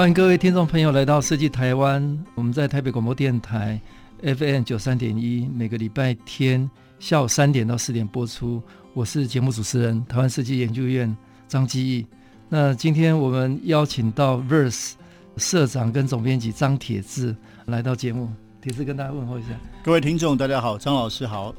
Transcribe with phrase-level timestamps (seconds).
[0.00, 2.24] 欢迎各位听众朋友来到设计台湾。
[2.34, 3.78] 我们在台北广播电台
[4.22, 8.62] FM 九三点一，每个礼拜天下午三点到四点播出。
[8.94, 11.14] 我是节目主持人台湾设计研究院
[11.46, 12.06] 张基义。
[12.48, 14.92] 那今天我们邀请到 Verse
[15.36, 17.36] 社长跟总编辑张铁志
[17.66, 18.30] 来到节目。
[18.62, 19.48] 铁志跟大家问候一下，
[19.84, 21.54] 各位听众大家好，张老师好。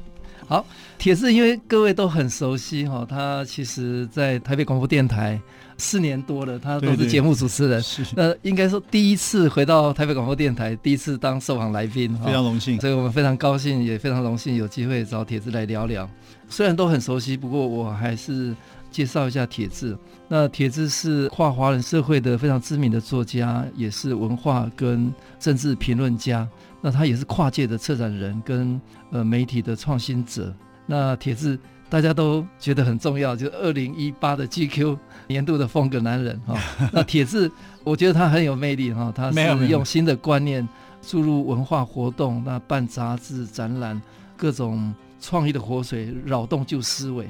[0.48, 0.66] 好，
[0.98, 5.40] 铁志因为各位都很熟悉哈，他其实在台北广播电台。
[5.82, 7.82] 四年多了，他都是节目主持人。
[7.82, 12.80] 是，那应该说第一次回到台北广播电台，第一次当受访来宾，非常荣幸。
[12.80, 16.08] 所以我们非常高兴，也非常荣幸有机会找铁子来聊聊。
[16.48, 18.54] 虽然都很熟悉，不过我还是
[18.92, 19.98] 介绍一下铁子。
[20.28, 26.48] 那铁子是跨华人社会的非常知名的作家，也是文化跟政治评论家。
[26.80, 30.54] 那他也是跨界的策展人跟呃媒体的创新者。
[30.86, 31.58] 那铁志。
[31.92, 36.58] 大家都觉得很重要，就是二零一八的 GQ 年度的风格男人哈。
[36.90, 37.52] 那铁志，
[37.84, 40.66] 我觉得他很有魅力哈，他是用新的观念
[41.02, 44.00] 注入文化活动，那办杂志、展览，
[44.38, 47.28] 各种创意的活水，扰动旧思维。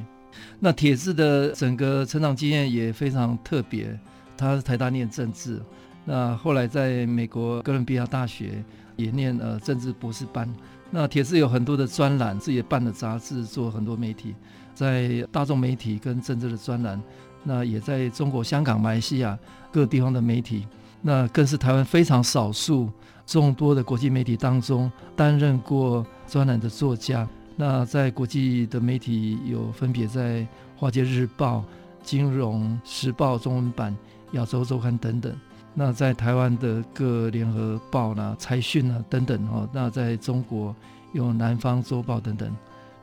[0.61, 3.99] 那铁志的整个成长经验也非常特别，
[4.37, 5.61] 他是台大念政治，
[6.05, 8.63] 那后来在美国哥伦比亚大学
[8.95, 10.49] 也念呃政治博士班。
[10.95, 14.35] 那铁志有很多的专栏，自己也办了杂志，做很多媒体，
[14.75, 17.03] 在大众媒体跟政治的专栏，
[17.43, 19.37] 那也在中国香港、马来西亚
[19.73, 20.67] 各地方的媒体，
[21.01, 22.91] 那更是台湾非常少数
[23.25, 27.27] 众多的国际媒体当中担任过专栏的作家。
[27.57, 30.41] 那在国际的媒体有分别在
[30.77, 31.59] 《华尔街日报》、
[32.03, 33.97] 《金融时报》中文版、
[34.37, 35.35] 《亚洲周刊》等等。
[35.75, 40.75] 那在台湾的各联合报啦、财讯啊等等哦，那在中国
[41.13, 42.55] 有南方周报等等。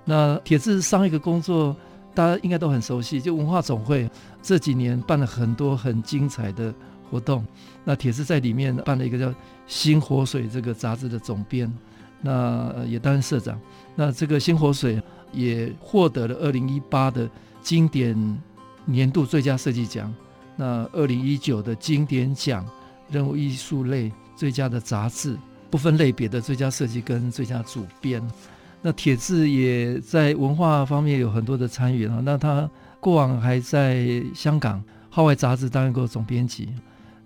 [0.06, 1.76] 那铁志上一个工作
[2.14, 4.10] 大家应该都很熟悉，就文化总会
[4.42, 6.74] 这几年办了很多很精彩的
[7.10, 7.44] 活动。
[7.84, 9.28] 那铁志在里面办了一个叫
[9.66, 11.72] 《新活水》这个杂志的总编，
[12.22, 13.60] 那也担任社长。
[13.96, 14.98] 那这个《新活水》
[15.32, 17.28] 也获得了二零一八的
[17.62, 18.16] 经典
[18.86, 20.14] 年度最佳设计奖。
[20.60, 22.66] 那二零一九的经典奖，
[23.10, 25.38] 人物艺术类最佳的杂志，
[25.70, 28.22] 不分类别的最佳设计跟最佳主编。
[28.82, 32.20] 那铁志也在文化方面有很多的参与啊。
[32.26, 32.70] 那他
[33.00, 36.68] 过往还在香港《号外》杂志担任过总编辑，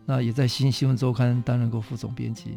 [0.05, 2.51] 那也在《新新闻周刊》担任过副总编辑。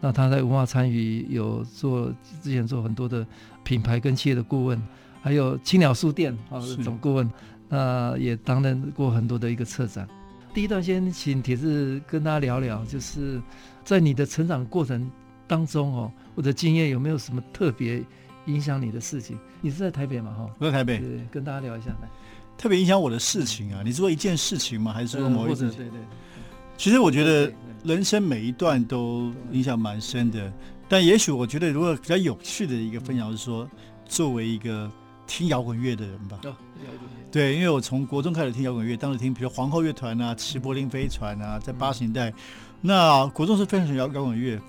[0.00, 3.26] 那他在文化参与有做之前做很多的
[3.64, 4.80] 品牌跟企业的顾问，
[5.20, 7.28] 还有青鸟书店啊总顾问。
[7.74, 10.06] 那也担任过很多的一个策展。
[10.54, 13.42] 第一段先请铁志跟大家聊聊，就是
[13.84, 15.10] 在你的成长过程
[15.48, 18.00] 当中哦，或者经验有没有什么特别
[18.46, 19.36] 影响你的事情？
[19.60, 20.32] 你是在台北嘛？
[20.32, 20.98] 哈，我在台北。
[21.00, 22.08] 对，跟大家聊一下来。
[22.56, 24.92] 特别影响我的事情啊，你说一件事情吗？
[24.92, 25.68] 还是说某一件？
[25.70, 25.98] 对对。
[26.76, 27.52] 其实我觉得
[27.82, 30.52] 人生每一段都影响蛮深的，
[30.88, 33.68] 但也许我觉得如果比较有趣的一个分享是说，
[34.06, 34.88] 作为一个。
[35.26, 36.38] 听摇滚乐的人吧，
[37.32, 42.32] 对，因为我从国中开始听摇滚乐，当时听比如皇后乐团啊、齐柏林飞船啊，在八十年代，
[42.80, 44.60] 那国中是非常喜欢摇摇滚乐。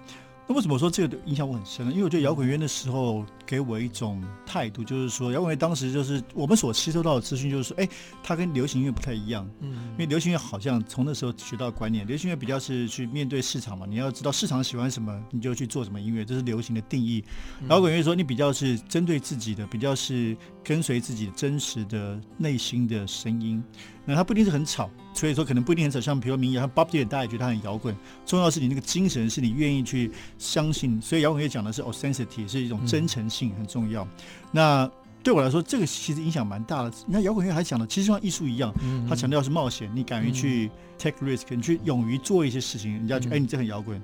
[0.47, 1.91] 那为什么说这个影响我很深呢？
[1.91, 7.89] 因为我觉得摇滚乐的时候给我一种态度，就是说摇滚乐当时就是我们所吸收到的资讯，就是说，哎，
[8.21, 9.49] 它跟流行音乐不太一样。
[9.61, 17.23] 嗯，因为流行乐好像从那时候学到观念，流行乐比较是去面对市场嘛，你要知道市场喜欢什么，你就去做什么音乐，这是流行的定义。
[17.67, 23.63] 摇滚乐说你比较是针对自己的，比较是跟随自己真实的内心的声音。
[24.05, 25.99] 那它不一定是很吵，所以说可能不一定很吵。
[25.99, 27.95] 像比如民谣，像 Bob Dylan，大家也觉得他很摇滚。
[28.25, 31.01] 重要是你那个精神，是你愿意去相信。
[31.01, 34.03] 所以摇滚乐讲的是 authenticity，是一种真诚性很重要。
[34.03, 34.09] 嗯、
[34.51, 34.91] 那
[35.23, 36.91] 对我来说，这个其实影响蛮大的。
[37.07, 38.71] 你看摇滚乐还讲的，其实像艺术一样，
[39.09, 40.69] 它强调是冒险，你敢于去
[40.99, 43.99] take risk，你去勇于做一些事情，人家觉得哎，你这很摇滚。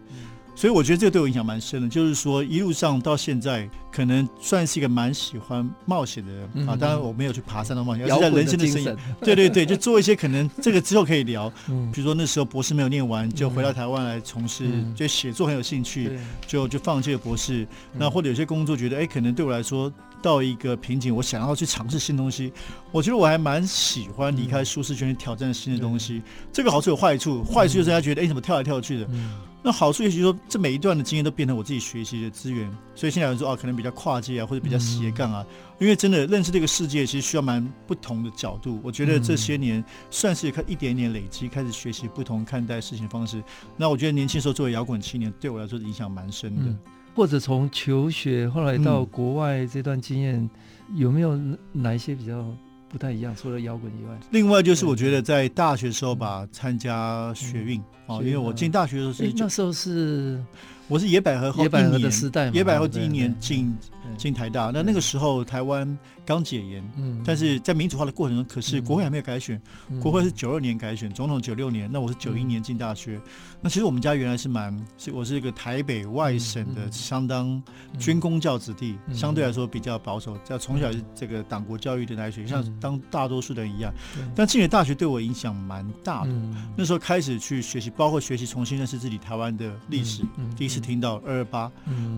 [0.61, 6.75] 所以我觉得这个对我影响蛮深的，就是说一路上到现在，可能算是一个蛮喜欢冒险的人、嗯、啊。
[6.79, 8.95] 当然我没有去爬山的冒险，而是在人生的生涯。
[9.21, 11.51] 对对对，就做一些可能这个之后可以聊。
[11.67, 16.11] 嗯，比如说那时候博士没有念完，就回到台湾来从事，嗯、就写作很有兴趣，
[16.45, 17.67] 就就放弃了博士。
[17.97, 22.51] 那或者有些工作觉得哎，可能对我来说到一个瓶颈，我想要去尝试新东西。
[22.91, 26.15] 我觉得我还蛮喜欢离开舒适圈去挑战新的东西。
[26.15, 29.07] 嗯、这个好处有坏处，坏处就是大家觉得哎、嗯，怎么跳来跳去的？
[29.11, 32.69] 嗯、那好处也许说，这每一段的经验都变成我自己学习的资源。
[32.93, 35.45] 所以现在有人说啊，可能比较跨界啊，或者比较斜杠啊。
[35.47, 38.79] 嗯、因为真的认识这个世界，其实需要蛮不同的角度。
[38.83, 43.41] 我觉得这些年算是一点点累积，开始学习不同看待事情的方式。
[43.77, 46.75] 那我觉得年轻时候作为摇滚青年，对我来说影响蛮深的。
[47.11, 50.49] 嗯或者从求学后来到国外这段经验，嗯、
[50.97, 51.39] 有没有
[51.73, 52.45] 哪一些比较
[52.87, 53.35] 不太一样？
[53.35, 60.43] 除了摇滚以外，另外就是我觉得在大学时候吧，参加学运啊，因为我进大学的时候是那时候是。
[60.91, 63.73] 我是野百合后野百合的时代，野百合第一年进
[64.17, 69.59] 进台大，那那个时候台湾刚解严，嗯，但是在民主化的过程中，可是国会还没有改选，
[70.01, 73.21] 国会是九二年改选，总统九六年，那我是九一年进大学，
[73.61, 77.63] 那其实我们家原来是蛮是，我是一个台北外省的相当
[77.97, 83.93] 军公教子弟，相对来说比较保守，在从小是这个党国教育的来学，像当大多数人一样，
[84.35, 86.31] 但进了大学对我影响蛮大的，
[86.75, 90.23] 那时候开始去学习，包括学习重新认识自己台湾的历史，
[90.57, 90.80] 第一次。
[90.81, 91.71] 听到二二八，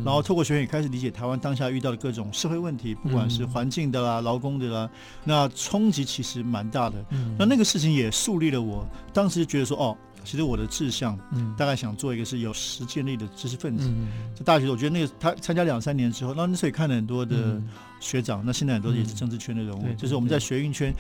[0.04, 4.90] 然后透过学院也开始理解台湾当下遇到的各种社会问题，不管是环境的啦、劳工的啦，
[5.24, 6.96] 那冲击其实蛮大的。
[7.38, 11.18] 那那个事情也树立了我，当时觉得说，哦，其实我的志向，
[11.58, 13.92] 大概想做一个是有实践力的知识分子。
[14.36, 17.62] 在大学，我觉得那个他参加两三年之后，那那时候也看了很多的。
[18.04, 20.94] 学长，那现在很多也是政治圈的人物，就是我们在学运圈，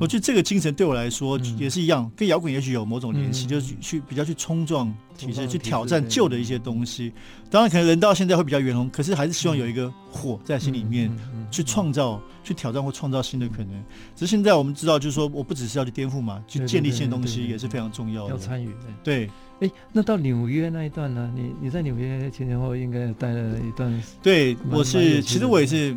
[0.00, 7.12] 我觉得这个精神对我来说也是一样，跟摇滚也许有某种联系，就是去比较去冲撞体制，去挑战旧的一些东西。
[7.50, 11.10] 当然，可能人到现在会比较圆融，可是还是希望有一个火在心里面，
[11.50, 13.70] 去创造、去挑战或创造新的可能。
[14.14, 18.30] 只是现在我们知道，就是说，我不只是要去颠覆嘛，去建立新的东西也是非常重要的。
[18.30, 18.70] 要参与，
[19.02, 19.28] 对。
[19.64, 21.32] 哎，那到纽约那一段呢？
[21.34, 24.02] 你你在纽约前前后后应该待了一段。
[24.22, 25.96] 对，我是其实我也是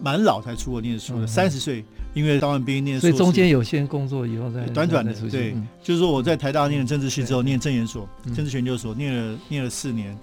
[0.00, 10.18] 蛮老才出国念书的，三十岁，因为当完兵念书，所以中间有先工作以后再短短的，对，就是说我在台大念了政治系之后，念政研所、政治研究所，念了念了四年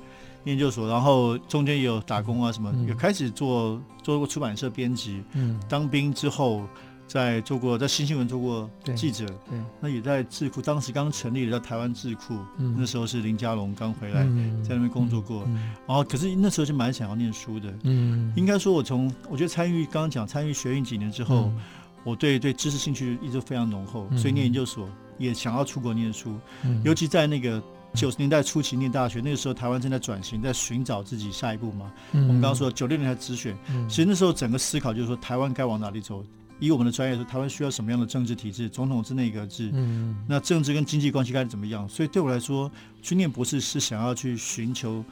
[0.46, 5.22] 研究所，然后中间也有打工啊什么，也开始做做过出版社编辑。
[5.34, 6.64] 嗯，当兵之后。
[7.10, 15.44] 在做过，在新新闻做过记者，对，那也在智库，当时刚成立的叫台湾智库，嗯、那时候是林佳龙刚回来，嗯、在那边工作过，
[15.88, 21.60] 然后可是那时候就蛮想要念书的，嗯，应该说我从我觉得参与刚刚讲参与学运几年之后，嗯、
[22.04, 27.60] 我对对知识兴趣一直非常浓厚，嗯、所以念研究所也想要出国念书，嗯、尤其在那个
[27.96, 36.24] 九十年代初期念大学，那个时候台湾正在转型，在寻找自己下一步嘛，嗯、我们刚刚说九六年才直选，嗯、其实那时候整个思考就是说台湾该往哪里走。
[36.60, 38.68] 以我们的专业说，台湾需要什么样的政治体制？
[38.70, 39.72] 总统制、内阁制？
[39.74, 41.88] 嗯，那政治跟经济关系该怎么样？
[41.88, 42.72] 所以对我来说，
[43.02, 45.04] 去念博士是想要去寻求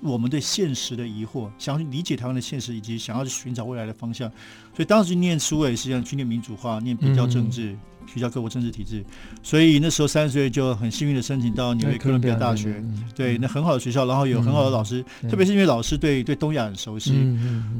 [0.00, 4.28] 我们对现实的疑惑，想要去理解台湾的现实，以及想要去寻找未来的方向。
[4.74, 7.72] 所以当时念书也是想去念民主化，念比较政治。
[7.72, 7.80] 嗯
[8.14, 9.04] 比较各国政治体制，
[9.42, 12.82] 所以那时候三十岁就很幸运的申请到纽约哥伦比亚大学，
[13.14, 17.12] 对，那很好的学校，然后有很好的老师，特别是因为老师对对东亚很熟悉，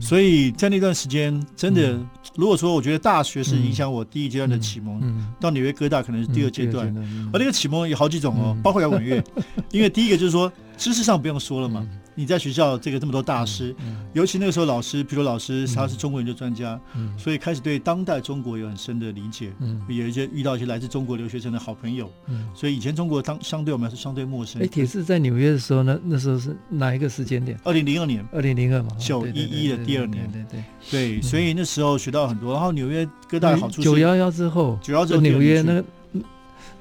[0.00, 1.98] 所以在那段时间真的，
[2.34, 5.00] 如果说我觉得大学是影响我第一阶段的启蒙，
[5.40, 6.86] 到纽约哥大可能是第二阶段，
[7.32, 9.22] 而那个启蒙有好几种哦，包括摇滚乐，
[9.70, 11.86] 因为第一个就是说知识上不用说了嘛。
[12.18, 13.76] 你在学校这个这么多大师，
[14.14, 16.80] 尤其那个时候老师，比如老师他是中国研究专家，
[17.18, 19.52] 所以开始对当代中国有很深的理解，
[19.86, 24.62] 有一些遇到一些来自中国留学生的好朋友，嗯所以以前中国当相对我们来说相对陌生。
[24.62, 27.58] 哎，铁是在纽约的时候呢，那时候是哪一个时间点？
[27.64, 32.52] 二零零二年，二零零二嘛，九一一的第二年，对对对， 所以那时候学到很多。
[32.52, 35.84] 然后纽约各大好处，九幺幺之后，九幺幺纽约那个。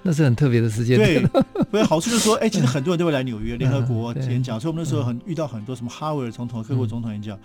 [0.08, 1.00] 那是很特别的时间。
[1.00, 1.20] 对，
[1.72, 7.36] 所以好处就是说，哎、欸，其实很多人都会来纽约联合国演讲，所以我们那时候很遇到很多什么哈维尔总统、各国总统演讲，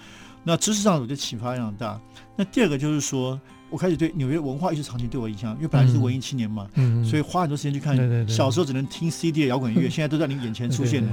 [0.45, 1.99] 那知识上我觉得启发非常大。
[2.37, 3.41] 那第二个就是说。
[3.71, 6.67] 我开始对纽约文化艺术场景对我影响，因为本来就是文艺青年嘛，
[7.05, 7.97] 所以花很多时间去看。
[8.29, 11.13] 小时候只能听 CD 的摇滚乐，现在都在你眼前出现了。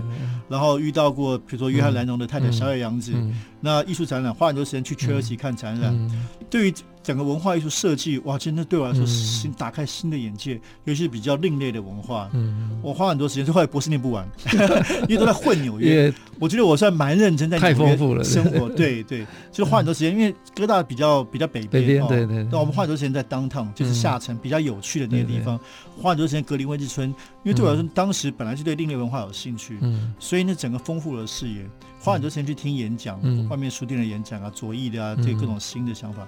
[0.49, 3.13] 然后遇到过，比如说约翰·兰农的太太小野洋子，
[3.61, 6.11] 那艺术展览花很多时间去切尔西看展览。
[6.49, 6.73] 对于
[7.07, 12.29] 整个文化艺术设计，哇，真的对我来说新打开新的眼界，尤其是比较另类的文化。
[12.33, 12.77] 嗯。
[12.83, 14.29] 我花很多时间，就后来博士念不完，
[15.07, 16.13] 因为都在混纽约。
[16.37, 18.67] 我觉得我算蛮认真在纽约生活。
[18.67, 22.45] 对 对，就是花很多时间，因为哥大比较比较北边，对对。
[22.51, 25.57] 那我们花很多时间在 downtown，就是下城比较有趣的那些地方，
[25.97, 27.07] 花很多时间格林威治村，
[27.45, 30.13] 因为对我来说，当时本来就对另类文化有兴趣，嗯。
[30.19, 31.65] 所以那整个丰富了视野，
[32.01, 36.27] 花很多时间去听演讲，外面书店的演讲啊，左翼的啊，这各种新的想法，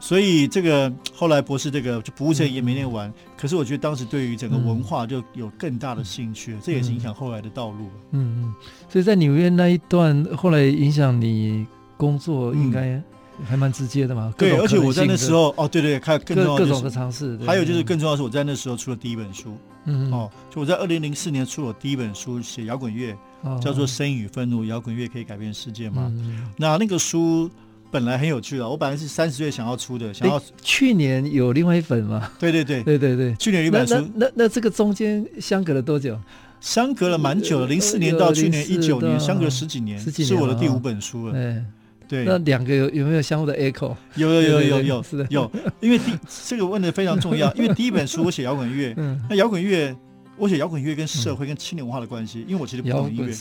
[0.00, 7.90] 所以这个后来博士这个就不务正业也没念完，可是我觉得当时对于整个文化就有更大的兴趣，这也是影响后来的道路。
[8.12, 8.54] 嗯嗯，
[8.88, 11.66] 所以在纽约那一段后来影响你
[11.96, 13.00] 工作应该。
[13.42, 14.30] 还蛮直接的嘛。
[14.36, 17.38] 对，而且我在那时候，哦，对对，还有更重要各种的尝试。
[17.38, 19.56] 还有就是更重要的是，我在那时候出了第一本书。
[19.86, 23.16] 嗯，哦，就我在二零零四年出了我第一本书，写摇滚乐，
[23.58, 26.12] 叫做《声音与愤怒》，摇滚乐可以改变世界吗？
[26.58, 27.50] 那那个书。
[27.90, 32.30] 本来很有趣的，我本来是三十岁想要出的，想要去年有另外一本吗？
[32.38, 33.94] 对对对对对对，去年有一本书。
[34.14, 36.18] 那那这个中间相隔了多久？
[36.60, 41.34] 相隔了蛮久了，零四年到去年一九年，相隔了十几年，十几年是我的第五本书了。
[41.34, 41.64] 哎，
[42.06, 43.96] 对，那两个有有没有相互的 echo？
[44.14, 46.12] 有有有有有是的有，因为第
[46.46, 48.94] 这个问的非常重要，因为第一本书我写摇滚乐，
[49.28, 49.96] 那摇滚乐。
[50.40, 53.32] 我写摇滚乐跟社会跟青年文化的关系，因为我其实不懂音乐，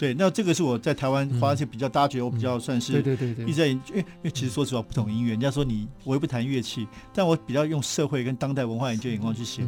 [0.00, 9.62] 对，那这个是我在台湾花一些比较，大家觉得我比较算是，对对对对，一直在，因为因为其实说实话不懂音乐，人家说你我又不弹乐器，但我比较用社会跟当代文化研究眼光去写。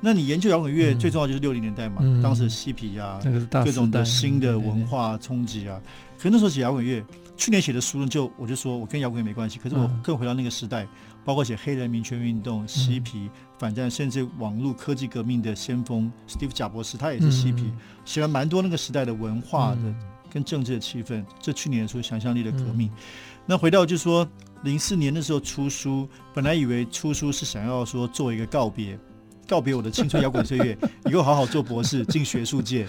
[0.00, 3.18] 那你研究摇滚乐最重要就是六零年代嘛，当时嬉皮啊，
[3.64, 5.80] 各种的新的文化冲击啊，
[6.16, 7.02] 可是那时候写摇滚乐，
[7.36, 10.86] 去年写的书呢，就我就说我跟摇滚乐没关系，可是我更回到那个时代。
[11.28, 17.70] 包括写黑人民权运动、嬉皮反战，甚至网络科技革命的先锋 Steve 贾博士，他也是嬉皮，
[18.06, 19.94] 写了蛮多那个时代的文化的
[20.30, 21.22] 跟政治的气氛。
[21.38, 22.90] 这去年出想象力的革命。
[23.44, 24.26] 那回到就是说，
[24.62, 28.98] 零四年的时候出书，本来以为出书是想要说做一个告别，
[29.46, 30.78] 告别我的青春摇滚岁月，
[31.10, 32.86] 以后好好做博士进学术界。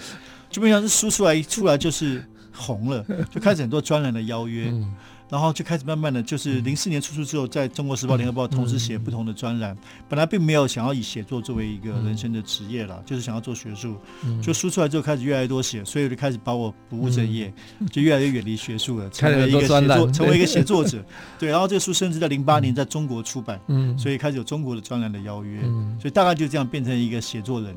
[0.48, 4.72] 就没想到书出来一出来就是红了，就开始很多专栏的邀约。
[5.30, 9.76] 然后就开始慢慢的就是零四年出书之后，在中国时报、联合报同时写不同的专栏。
[10.08, 13.96] 本来并没有想要以写作作为一个人生的职业了，就是想要做学术。
[14.42, 17.52] 就书出来之后，开始越来越多写，所以我就开始把我不务正业，
[17.92, 21.04] 就越来越远离学术了，成为一个写作，成为一个写作者。
[21.38, 23.60] 对，然后这个书甚至在零八年在中国出版，
[23.96, 25.62] 所以开始有中国的专栏的邀约，
[26.00, 27.72] 所以大概就这样变成一个写作人。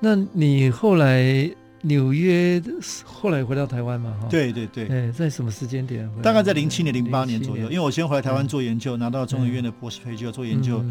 [0.00, 1.48] 那你后来？
[1.86, 2.60] 纽约
[3.04, 4.12] 后来回到台湾嘛？
[4.20, 6.10] 哈，对对对，哎，在什么时间点？
[6.20, 7.64] 大概在零七年、零八年左右。
[7.70, 10.84] 因为我先回来台湾做研究，拿到中研院的博士培就要做研究，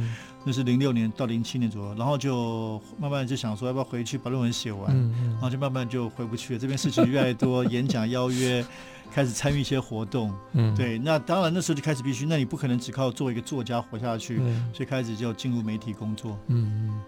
[0.46, 1.96] 那是零六年到零七年左右。
[1.96, 4.96] 然后就慢慢就想说，要不要回去把论文写完？
[5.34, 6.60] 然后就慢慢就回不去了。
[6.60, 8.66] 这边事情越来越多，演讲邀约，
[9.12, 10.34] 开始参与一些活动。
[10.54, 10.98] 嗯，对。
[10.98, 14.38] 那当然那时候就开始必须，那你不可能只靠做一个作家活下去，
[14.72, 16.40] 所以开始就进入媒体工作。
[16.48, 17.02] 嗯嗯。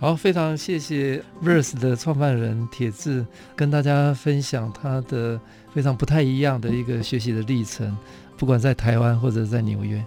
[0.00, 3.22] 好，非常谢谢 Verse 的创办人铁志
[3.54, 5.38] 跟大家分享他的
[5.74, 7.94] 非常不太一样的一个学习的历程，
[8.38, 10.02] 不管在台湾或者在纽约。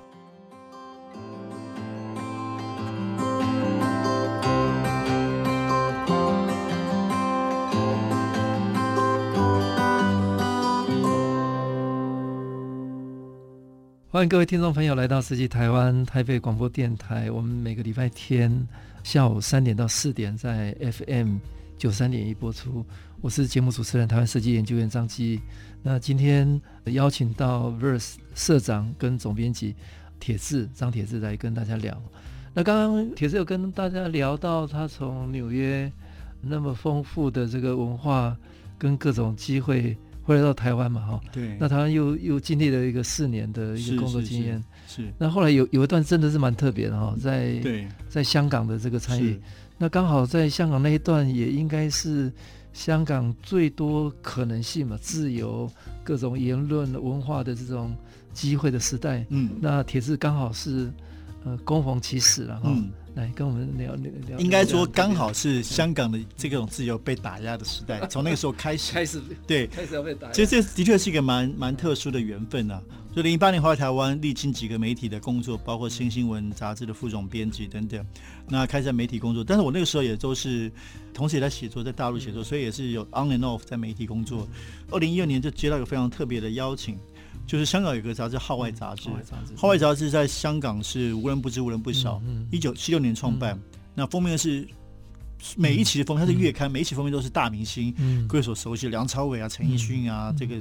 [14.09, 18.67] 欢迎各位听众朋友来到世纪台湾台北广播电台，我们每个礼拜天。
[19.03, 21.36] 下午三点到四点在 FM
[21.77, 22.86] 九三点一播出。
[23.19, 25.41] 我是节目主持人台湾设计研究院张基。
[25.83, 29.75] 那今天邀请到 Verse 社长跟总编辑
[30.22, 32.01] 铁志张铁志来跟大家聊。
[32.53, 35.91] 那刚刚铁志有跟大家聊到他从纽约
[36.41, 38.36] 那么丰富的这个文化
[38.77, 39.98] 跟各种机会。
[40.25, 45.13] 回来到台湾嘛，哈，对，那台湾又又经历了一个四年的一个工作经验，是，是，是，是。
[45.17, 47.88] 那后来有有一段真的是蛮特别的哈，在对。
[48.09, 49.39] 在香港的这个参与，
[49.77, 52.31] 那刚好在香港那一段也应该是
[52.73, 55.69] 香港最多可能性嘛，自由
[56.03, 57.95] 各种言论文化的这种
[58.33, 60.91] 机会的时代，嗯，那铁志刚好是
[61.43, 62.69] 呃攻逢其时了哈。
[62.69, 64.39] 嗯来跟我们聊聊聊。
[64.39, 70.34] 应该说，刚好是香港的这种自由被打压的时代， 从那个时候开始，开始对，开始要被打压。
[70.34, 72.82] 其实这的确是一个蛮蛮特殊的缘分啊。
[73.15, 78.03] 就零八年回来台湾，历经几个媒体的工作，包括新新闻杂志的副总编辑等等，
[78.50, 79.43] 那开始在媒体工作。
[79.43, 80.72] 但是我那个时候也都是，
[81.13, 84.48] 同时也在写作，在大陆写作，所以也是有 on and off 在媒体工作。
[84.89, 86.98] 二零一二年就接到一个非常特别的邀请。
[87.46, 89.10] 就是香港有个杂志《号外杂志》，
[89.56, 92.22] 《号外杂志》在香港是无人不知、无人不晓。
[92.52, 93.60] 一九七六年创办，
[93.94, 94.68] 那封面是
[95.56, 97.94] 每一期的封面，它是月刊，每一期封面都是大明星，
[98.28, 100.56] 各位所熟悉的梁朝伟啊、陈奕迅啊，这个。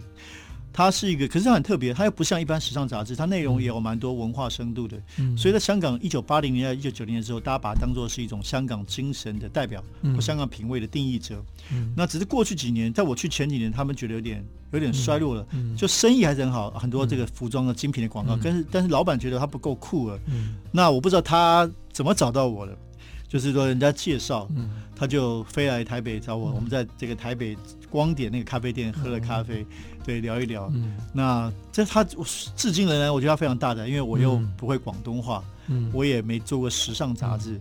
[0.72, 4.96] 它是一个，可是它很特别，它又不像一般时尚杂志，它内容也有蛮多文化深度的。
[5.18, 11.44] 嗯、所以在香港一九八零年代、一九九零年的时候，大家把它当做是一种香港精神的代表，或香港品味的定义者。
[11.72, 20.18] 嗯、那只是过去几年，在我去前几年，他们觉得有点有点衰落了，嗯、就生意还是很好，很多这个服装的精品的广告，但是、嗯、但是老板觉得它不够酷了。
[20.26, 22.76] 嗯、那我不知道他怎么找到我的。
[23.28, 24.46] 就是说，人家介绍，
[24.94, 26.52] 他就飞来台北找我。
[26.52, 27.56] 我们在这个台北
[27.88, 29.64] 光点那个咖啡店喝了咖啡，
[30.04, 30.72] 对，聊一聊。
[31.12, 32.04] 那这他
[32.56, 35.42] 至今仍然，我觉得他非常大胆，因为我又不会广东话，
[35.92, 37.60] 我也没做过时尚杂志。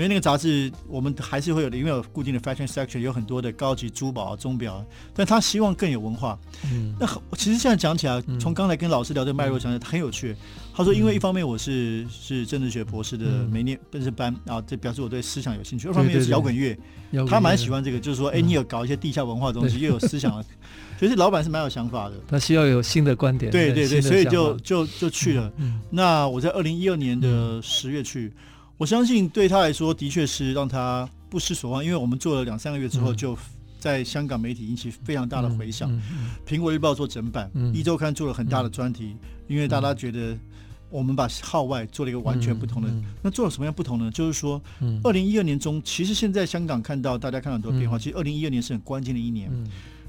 [0.00, 6.38] 因为那个杂志我们还是会有的，因为有固定的 fashion section，有很多的高级珠宝啊、钟表，但他希望更有文化。
[6.72, 10.34] 嗯，那其实现在讲起来，从刚才跟老师聊这个脉络讲起来，很有趣。
[10.72, 16.74] 他说，因为一方面我是是政治学博士的没念本科班啊，这表示我对思想有兴趣；二方面是摇滚乐，
[17.28, 20.42] 他蛮喜欢这个，就是说，哎，你有搞一些地下文化的东西，又有思想，
[20.98, 22.14] 其实老板是蛮有想法的。
[22.26, 25.52] 他需要有新的观点，对对对，所以就就就去了。
[25.90, 28.32] 那我在二零一二年的十月去。
[28.80, 33.36] 我相信对他来说，的确是让他不失所望，因为我们做了两三个月之后，就
[33.78, 35.92] 在香港媒体引起非常大的回响。
[36.46, 39.14] 苹果日报做整版，一周刊做了很大的专题，
[39.48, 40.34] 因为大家觉得
[40.88, 42.88] 我们把号外做了一个完全不同的。
[43.20, 44.10] 那做了什么样不同呢？
[44.12, 44.58] 就是说，
[45.04, 47.98] 二零一二年中，其实现在香港看到大家看到很多变化。
[47.98, 49.52] 其实二零一二年是很关键的一年，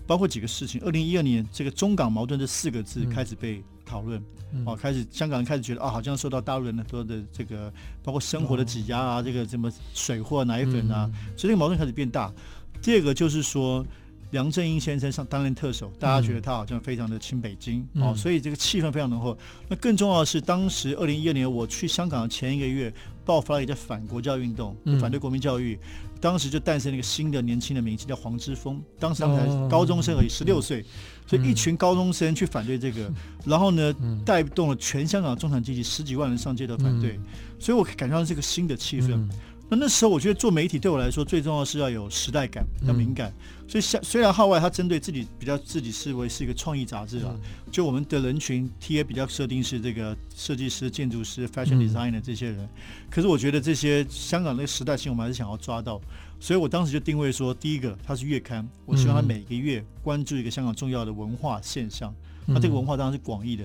[0.07, 0.79] 包括几个事情。
[0.85, 4.21] 二零一二年，这个中港矛盾这四个字开始被讨论。
[4.65, 7.71] 哦，开始香港人开始觉得啊，好像受到大陆人很多的这个，
[8.03, 12.29] 包括生活的挤压啊，这个什么水货、奶粉啊，所以这个矛盾开始变大。
[12.81, 13.85] 第二个就是说，
[14.31, 19.38] 梁振英先生上担任特首，大家觉得他好像非常的亲北京哦，所以这个气氛非常浓厚。
[19.69, 25.77] 那更重要的是，当时二零一二年我去香港的前一个月，爆发了一个反国教运动，反对国民教育。
[26.19, 28.79] 当时就诞生了一个新的年轻的明星，叫黄之锋。
[29.00, 30.85] 当时他才高中生而已，十六岁，
[31.25, 33.11] 所以一群高中生去反对这个，
[33.43, 33.91] 然后呢，
[34.23, 37.19] 带动了全香港中产阶级十几万人上街的反对，
[37.57, 39.27] 所以我感觉到这个新的气氛。
[39.71, 43.33] 那那时候，我觉得做媒体对我来说最重要是要有时代感，要敏感。
[43.69, 47.33] 所以，像虽然号外它针对自己比较自己视为是一个创意杂志啊，
[47.71, 52.67] 就我们的人群 TA 比较设定是这个设计师、建筑师、fashion designer 这些人，
[53.09, 56.01] 可是我觉得这些香港那个时代性我们还是想要抓到，
[56.37, 62.13] 所以我当时就定位说，第一个它是月刊，我希望它每个月关注一个香港重要的文化现象，
[62.45, 63.63] 那这个文化当然是广义的。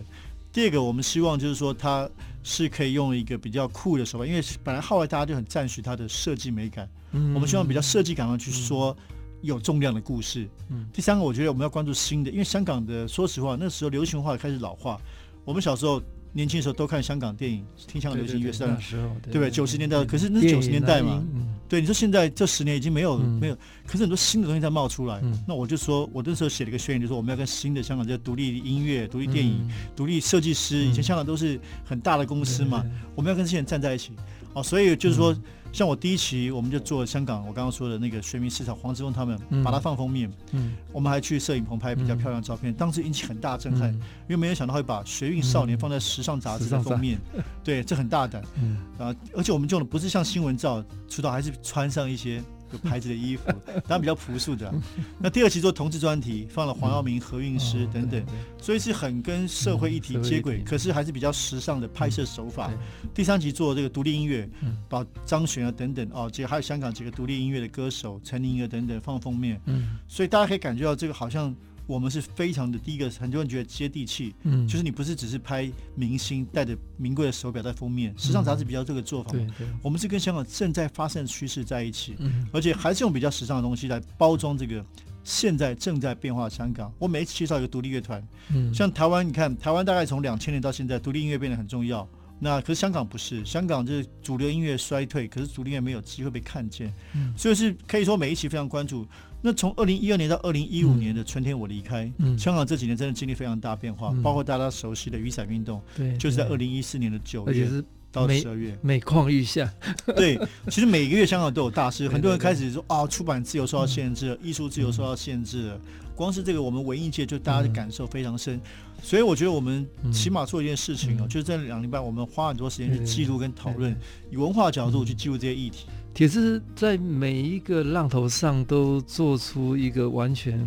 [0.57, 2.09] 第二个，我们希望就是说，它
[2.43, 8.97] 是可以用一个比较酷的手法，因为本来后来大家就很赞许它的设计美感，嗯，我们希望比较设计感上去说
[9.43, 10.49] 有重量的故事。
[10.71, 14.99] 嗯，第三个，我觉得我们要关注新的，因为香港的说实话，那时候流行文化开始老化，
[15.45, 16.03] 我们小时候。
[16.37, 19.51] 年轻的时候都看香港电影，听香港流行音乐，是那时候，对不对？
[19.51, 21.25] 九十年代，可是那是九十年代嘛。
[21.67, 25.21] 对，你说现在这十年已经没有没有，可是很多新的东西在冒出来。
[25.49, 34.13] 那我就说，我那时候写了一个宣言，就说我们要跟新的香港这独立音乐、独立电影、独立设计师，以前香港都是很大的公司嘛，我们要跟这些人站在一起。
[34.57, 35.37] 哦，所以就是说。
[35.73, 47.21] 像我第一期，我们就做香港，我刚刚说的那个学民市场，黄之峰他们把它放封面，嗯，我们还去摄影棚拍比较漂亮的照片，当时引起很大震撼，因为没有想到会把学运少年放在时尚杂志的封面，
[47.63, 52.43] 对，这很大胆，嗯，啊，而且我们用的不是像新闻照出道，还是穿上一些。
[52.73, 53.45] 有牌子的衣服，
[53.87, 54.73] 当然比较朴素的。
[55.19, 58.25] 那第二期做同志专题，放了黄耀明、何韵诗等等，
[58.61, 62.73] 所以是很跟社会议题接轨，可是还是比较时尚的拍摄手法。
[63.15, 64.49] 第三期做这个独立音乐，
[64.89, 69.61] 把张悬啊等等哦，这还有香港几个独立音乐的歌手陈宁啊等等放封面。
[70.09, 71.55] 所以大家可以感觉到这个好像。
[71.87, 84.85] 我们是非常的第一个，很多人觉得接地气，嗯，就是你不是只是拍明星带着名贵的手表在封面，时尚杂志比较这个做法，对对，我们是跟香港正在发生的趋势在一起，嗯，而且还是用比较时尚的东西来包装这个
[85.23, 86.93] 现在正在变化的香港。
[86.99, 92.09] 我每一次介绍一个独立乐团，嗯，像台湾，你看台湾大概从两千年到现在，独立音乐变得很重要。
[92.39, 99.07] 那可是香港不是，香港就是主流音乐衰退，可是独立音乐没有机会被看见，嗯，所以是可以说每一期非常关注。
[99.43, 107.69] 那从二零一二年到二零一五年的春天我离开，嗯，香港这几年真的经历非常大变化，嗯，包括大家熟悉的雨伞运动，对，就是在二零一四年的九月
[108.11, 109.71] 到十二月，每况愈下。
[110.17, 115.81] 对，其实每个月香港都有大事，很多人开始说啊，出版自由受到限制了，艺术自由受到限制了。
[116.15, 118.59] 光是这个，我们文艺界就大家的感受非常深，
[119.03, 123.95] 所以我觉得我们起码做一件事情哦，就是这两礼拜我们花很多时间去记录跟讨论，
[124.31, 125.85] 以文化角度去记录这些议题。
[126.17, 130.59] 铁丝在每一个浪头上都做出一个完全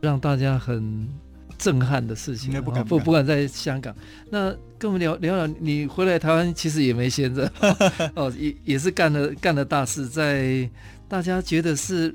[0.00, 1.08] 让大家很
[1.56, 3.94] 震撼的事情，应该不敢不不管在香港，
[4.30, 7.48] 那跟我们聊聊聊，你回来台湾其实也没闲着，
[8.16, 10.68] 哦，也也是干了干了大事，在
[11.08, 12.12] 大家觉得是。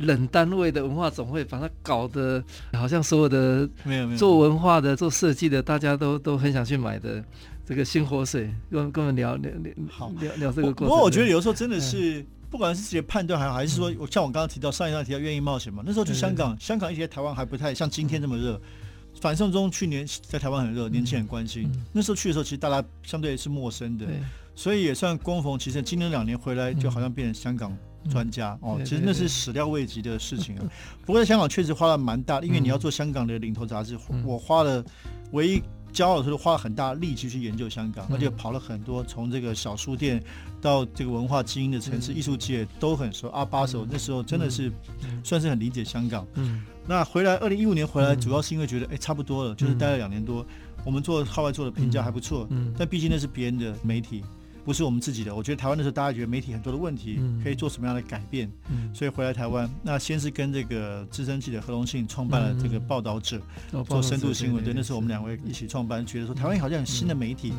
[0.00, 4.18] 冷单位的文化总会把它搞得好像所有的没有没有。
[4.18, 7.22] 做文化的做设计的大家都都很想去买的
[7.64, 10.10] 这个新活水，跟跟我们聊聊聊好。
[10.20, 10.86] 聊聊这个过程。
[10.86, 18.60] 不过我觉得有时候真的是不管是自己的判断还好，还是说我像我刚刚提到上一段提到愿意冒险嘛，那时候去香港，香港一些台湾还不太像今天这么热。
[19.20, 21.70] 反送中去年在台湾很热，年轻人关心。
[21.92, 24.06] 那时候去的时候，其实大家相对是陌生的，
[24.54, 25.84] 所以也算光逢其盛。
[25.84, 27.76] 今年两年回来，就好像变成香港。
[28.10, 28.58] 专家。
[28.62, 30.64] 哦，其实那是始料未及的事情啊。
[31.06, 34.84] 不过在香港确实花了蛮大的，因为你要做香港的领头杂志，我花了
[35.30, 40.22] 唯一骄傲的时候花了很大力气去研究香港，嗯、而且跑了很多，从这个小书店
[40.60, 43.28] 到这个文化精英的城市，嗯、艺术界都很熟。
[43.28, 44.72] 阿巴手那时候真的是
[45.22, 46.26] 算是很理解香港。
[46.34, 50.44] 嗯，那回来二零一五年回来，主要是因为觉得哎差不多了，就是待了两年多，
[50.84, 52.46] 我们做号外做的评价还不错。
[52.50, 54.24] 嗯，但毕竟那是别人的媒体。
[54.64, 63.40] 不是我们自己的，我觉得台湾的时候，大家觉得媒体很多的问题，可以做什么样的改变，嗯、所以回来台湾，那先是跟这个资深记者何荣幸创办了这个报道者，
[63.72, 64.62] 嗯、做深度新闻。
[64.62, 67.52] 对，那时候我们两位一起创办，觉得说台湾好像有新的媒体。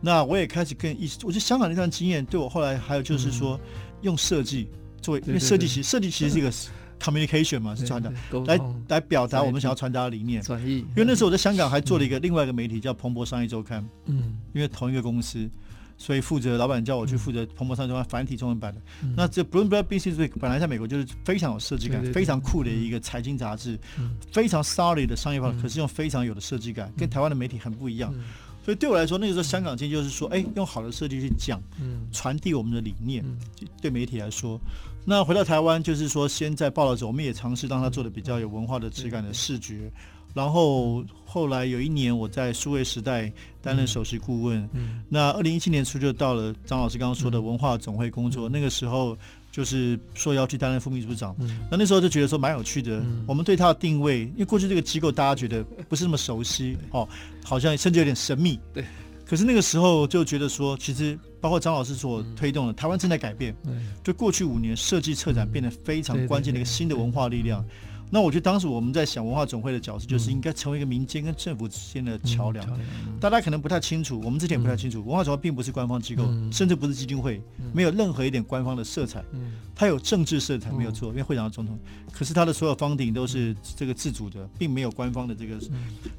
[0.00, 3.58] 那我也开始跟一，我觉得香港那段经验对我后来还有就是说，
[4.02, 4.68] 用设计
[5.00, 6.52] 作为，因为设计其实设计其实是一个
[7.00, 8.12] communication 嘛，是传达
[8.46, 10.42] 来来表达我们想要传达的理念。
[10.42, 10.80] 转译。
[10.80, 15.48] 因为那时候我在香港还做了一个另外一个媒体叫彭博商业周刊，嗯，因为同一个公司。
[16.04, 18.80] 所以负责老板叫我去负责彭博商业周刊繁体中文版的。
[19.02, 22.12] 嗯、那这 Bloomberg Business Week 本来在美国就是非常有设计感、对对对。
[22.12, 28.12] 非常酷的一个财经杂志，嗯、非常 solid 的商业化，嗯、可是用非常有的设计感，跟台湾的媒体很不一样。
[28.14, 28.24] 嗯、
[28.62, 31.58] 所以对我来说，那个时候香港经就是说，哎，用好的设计去讲，
[32.12, 33.24] 传递我们的理念。
[33.26, 33.38] 嗯、
[33.80, 34.60] 对媒体来说，
[35.06, 39.90] 那回到台湾就是说，先在报道者，我们也尝试让他做的比较有文化的质感的视觉。
[40.34, 44.60] 然后后来有一年，我在数位时代担任首席顾问。
[44.72, 48.48] 嗯嗯、那二零一七年初就到了张老师刚刚说的文化总会工作。
[48.48, 49.16] 嗯、那个时候
[49.52, 51.34] 就是说要去担任副秘书长。
[51.38, 52.98] 嗯、那那时候就觉得说蛮有趣的。
[52.98, 57.08] 嗯、我们对他的定位，因为过去这个机构大家觉得不是那么熟悉哦，
[57.44, 58.58] 好像甚至有点神秘。
[58.72, 58.84] 对。
[59.24, 63.54] 可是那个时候就觉得说，其实包括张老师所推动的，嗯、台湾正在改变。
[63.64, 63.72] 对。
[64.02, 67.64] 就过去五年，设计策展变得非常关键的一个新的文化力量。
[68.10, 72.64] 那我觉得当时我们在想文化总会的角色，就是应该成为一个民间跟政府之间的桥梁。
[73.20, 79.24] 大家可能不太清楚，我们之前也不太清楚，文化总会并不是官方机构，甚至不是基金会，没有任何一点官方的色彩。
[79.74, 81.76] 它有政治色彩没有错，因为会长是总统，
[82.12, 85.58] 可是它的所有 funding 都是这个自主的，并没有官方的这个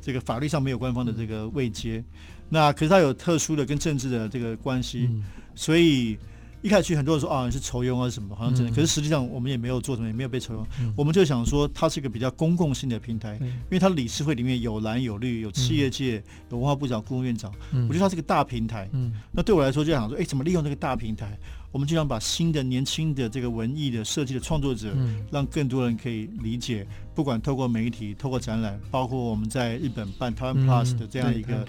[0.01, 2.03] 这个法律上没有官方的这个位阶。
[2.49, 5.09] 那可是它有特殊的跟政治的这个关系，
[5.55, 6.17] 所以。
[6.65, 8.71] 一开始去很多人说啊，你是酬庸啊什么，好像真的。
[8.71, 10.65] 可是实际上我们也没有做什么，也没有被酬庸。
[10.97, 17.53] 我们就想说，它是一个比较公共性的平台，因为它理事会里面有蓝有绿，有企业界，有文化部长、顾问院长。
[17.87, 18.89] 我觉得它是个大平台。
[19.31, 21.37] 那对我来说，就想说，哎，怎么利用这个大平台？
[21.75, 24.95] 我们就想把新的、年轻的这个文艺的设计的创作者，
[25.29, 26.87] 让更多人可以理解。
[27.13, 31.67] 不管透过媒体、透过展览，包括我们在日本办台湾 Plus 的这样一个，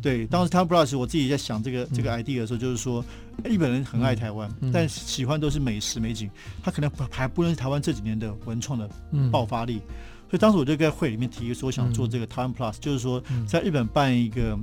[0.00, 3.04] 对，当时台湾 Plus 我自己在想这个这个 idea 的时候，就是说
[3.44, 6.30] 日本人很爱台湾，但喜欢都是美食美景，
[6.62, 8.88] 他可能还不认识台湾这几年的文创的
[9.30, 9.82] 爆发力。
[10.30, 14.58] 所以当时我就在会里面提说，我想做这个台湾 Plus，就是说在日本办一个。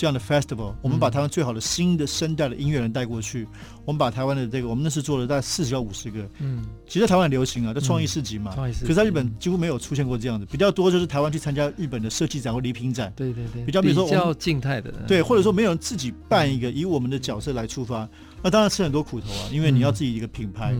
[0.00, 3.46] 这样的 festival，我们把台湾最好的新的生代的音乐人带过去。
[3.84, 6.26] 我们把台湾的这个，我们那时做了大概四十到五十个。
[6.38, 8.50] 嗯，其实台湾很流行啊，叫创意市集嘛。
[8.54, 8.86] 创意市集。
[8.86, 13.12] 可是在日本几乎没有出现过这样的，比较多就是台湾去参加日本的设计展或礼品展。
[13.14, 13.62] 对对对。
[13.62, 14.90] 比较比如说比较静态的。
[15.06, 18.08] 对，或者说没有人自己办一个，以我们的角色来出发，
[18.42, 20.74] 那当然吃很多苦头啊，因为你要自己一个品牌。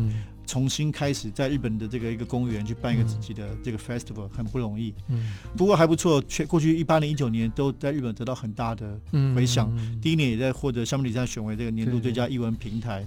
[0.51, 6.21] 重新开始在日本的这个一个公园去办一个自己的这个 festival 很不容易，嗯，不过还不错。
[6.27, 8.99] 全过去一八年、一九年都在日本得到很大的
[9.33, 13.05] 回响，第一年也在获得香美里站选为这个年度最佳译文平台。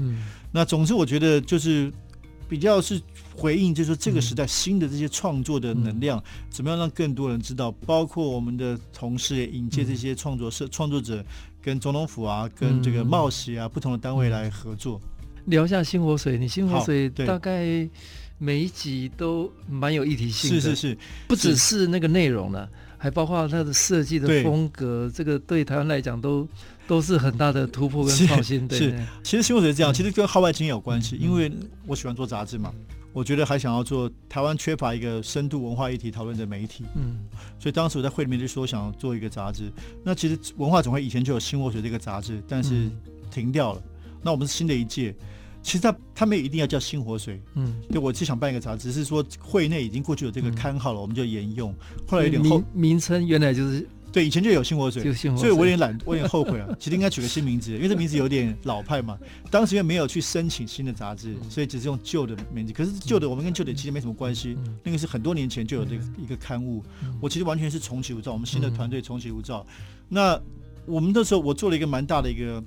[0.53, 1.91] 那总之我觉得就是
[2.47, 3.01] 比较是
[3.35, 11.21] 回应，就是说这个时代新的这些创作的能量，怎么样让更多人知道，包括我们的同事也引荐这些创作社创作者
[11.61, 15.01] 跟总统府啊，跟这个茂喜啊不同的单位来合作。
[15.45, 17.87] 聊一下新火水，你新火水大概
[18.37, 26.47] 每一集都蛮有议题性的，是是是，不只是那个内容了，还包括它的设计的风格，这个对台湾来讲都
[26.87, 28.67] 都是很大的突破跟创新。
[28.67, 31.51] 对，是，其实新活水是这样，其实跟号外经验有关系，因为
[31.85, 32.73] 我喜欢做杂志嘛，
[33.13, 37.19] 我觉得还想要做台湾缺乏一个深度文化议题讨论的媒体，嗯，
[37.59, 39.71] 所以当时我在会里面就说想要做一个杂志。
[40.03, 42.89] 那其实文化总会以前就有新活水这个杂志，但是
[43.31, 43.81] 停掉了。
[44.21, 45.15] 那我们是新的一届。
[45.63, 51.73] 其实他他们也一定要叫新活水，嗯，对，我是想办一个杂志，只是说会内已经过去有这个刊号了，我们就沿用。
[52.05, 56.67] 后来有点后名称原来就是对，以前就有新活水，所以我有点懒，我有点后悔啊。
[56.77, 59.17] 其实应该取个新名字，因为这名字有点老派嘛。
[59.49, 62.71] 当时因为没有去申请新的杂志，所以只是用旧的名字。
[62.71, 66.83] 可是旧的我们跟旧的其实没什么关系，那个是很多年前就有这个一个刊物。
[67.19, 69.65] 我其实完全是重启无照，我们新的团队重启炉灶。
[70.09, 70.39] 那
[70.85, 72.61] 我们那时候我做了一个蛮大的一个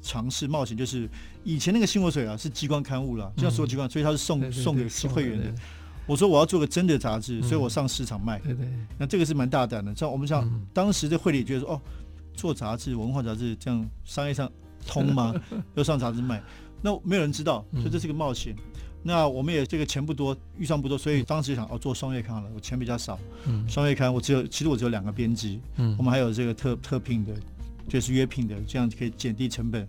[0.00, 1.08] 尝试冒险，就是
[1.44, 5.54] 以前那个新活水啊是机关刊物了，就像所有机关，所以他是送送给会员的。
[6.06, 8.38] 我说我要做个真的杂志，所以我上市场卖。
[8.38, 9.92] 对对，那这个是蛮大胆的。
[9.96, 11.80] 像我们像当时在会里觉得说，哦，
[12.34, 14.48] 做杂志文化杂志这样商业上
[14.86, 15.34] 通吗？
[15.74, 16.40] 要上杂志卖，
[16.80, 18.54] 那没有人知道，所以这是个冒险。
[19.02, 27.32] 那我们也这个钱不多，预算不多，所以当时想哦做双月刊了，我钱比较少，嗯，双月刊我只有其实我只有两个编辑，嗯，我们还有这个特特聘的，
[27.88, 29.86] 就是约聘的，这样可以减低成本。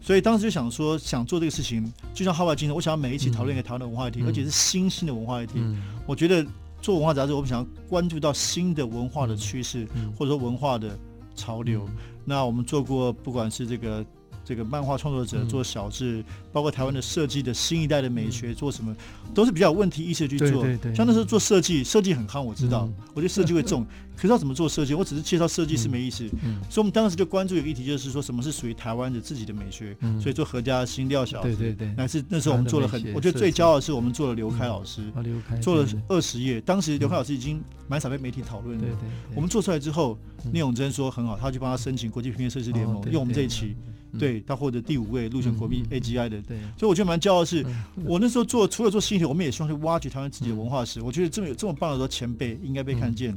[0.00, 5.54] 所以当时就想说，想做这个事情，就像《哈瓦精神》，我想要每一期讨论一个台湾的文化议题，嗯、而且是新兴的文化议题。
[5.56, 6.46] 嗯、我觉得
[6.80, 10.98] 做文化杂志，我们想要关注到新的文化的趋势，嗯、或者说文化的
[11.34, 11.84] 潮流。
[11.88, 14.04] 嗯、那我们做过，不管是这个。
[14.48, 18.96] 这个漫画创作者做小志，包括台湾的设计的新一代的美学做什么，
[19.34, 20.64] 都是比较有问题意识去做。
[20.94, 23.84] 像那时候做设计，设计很夯，我知道，我觉得设计会重，
[24.16, 24.94] 可是要怎么做设计？
[24.94, 26.26] 我只是介绍设计是没意思。
[26.70, 29.94] 所以我们当时就关注一个议题，就是说什么是属于台湾的自己的美学。
[30.18, 36.58] 所以做何家新料小子，对对对，那是那时候我们做了很，我觉得最骄傲的是我们做了刘开老师，刘开做了二十页。
[36.62, 38.86] 当时刘开老师已经蛮少被媒体讨论的。
[39.34, 40.18] 我们做出来之后，
[40.50, 43.76] 聂永真说很好，他去帮他申请国际平面设计联盟，用我们这一期。
[44.18, 47.64] 对，他获得第五位入选国际 AGI 的，对，所以我觉得蛮骄傲的是，
[48.04, 51.00] 我那时候做除了做新媒体，我们也希望去挖掘台湾自己的文化史。
[51.00, 53.36] 我觉得这么有这么棒的前辈应该被看见。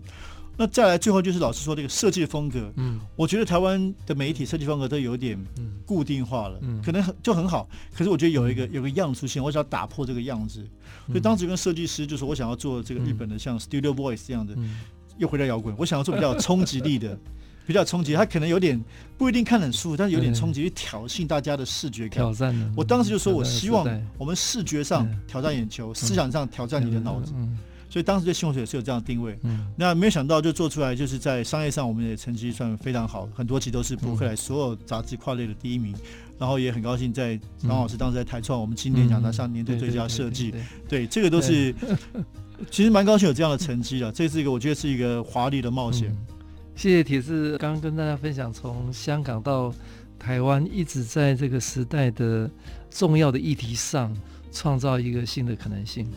[0.57, 5.41] 那再来最后就是老师说这个设计风格，嗯，我觉得台湾的媒体设计风格都有点
[5.85, 6.79] 固定化了，嗯。
[6.83, 10.63] 可能很就很好，可是我觉得有一个有个样出现，我想要打破这个样子。
[11.07, 14.53] 所以当时跟设计师就是我想要做这个日本的像 Studio Voice 这样的，
[15.17, 17.17] 又回到摇滚，我想要做比较有冲击力的。
[17.71, 18.79] 比较冲击，他可能有点
[19.17, 22.19] 不一定看得很舒服，但是有点冲击，去挑衅大家的视觉感。
[22.19, 22.73] 挑战。
[22.75, 27.33] 我当时就说，我希望我们视觉上挑战眼球，思想上挑战你的脑子。
[27.89, 29.37] 所以当时对新文学是有这样的定位。
[29.75, 35.95] 那没有想到就做出来，就是在商业上我们也成绩算非常好，很多期都是博客来所有杂志跨类的第一名。
[36.39, 40.53] 然后也很高兴在张老师当时在台创，我们经典奖拿上年度最佳设计。
[40.89, 41.73] 对，这个都是
[42.71, 44.11] 其实蛮高兴有这样的成绩的。
[44.11, 46.15] 这是一个我觉得是一个华丽的冒险。
[46.81, 49.71] 谢谢铁志，刚刚跟大家分享，从香港到
[50.17, 52.49] 台湾，一直在这个时代的
[52.89, 54.11] 重要的议题上，
[54.51, 56.11] 创造一个新的可能性。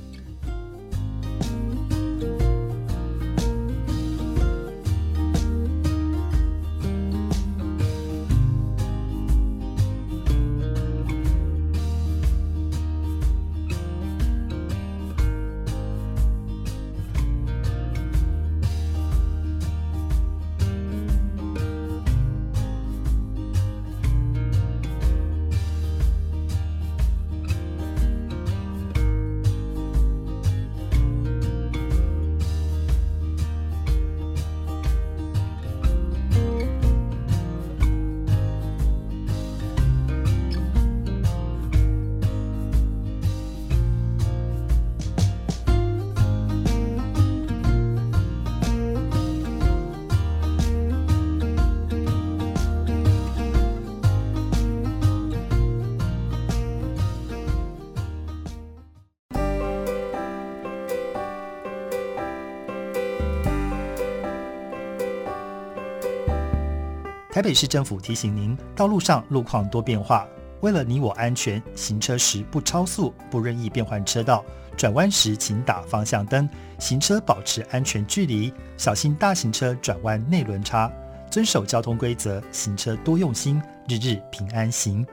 [67.44, 70.26] 北市政府提醒您：道路上路况多变化，
[70.62, 74.42] 为了你我安全，行车时不超速，不任意变换车道，
[74.78, 80.90] 转弯时请打方向灯，行车保持安全距离，小心大型车转弯内轮差，
[81.30, 85.06] 遵守交通规则，行车多用心，日日平安行。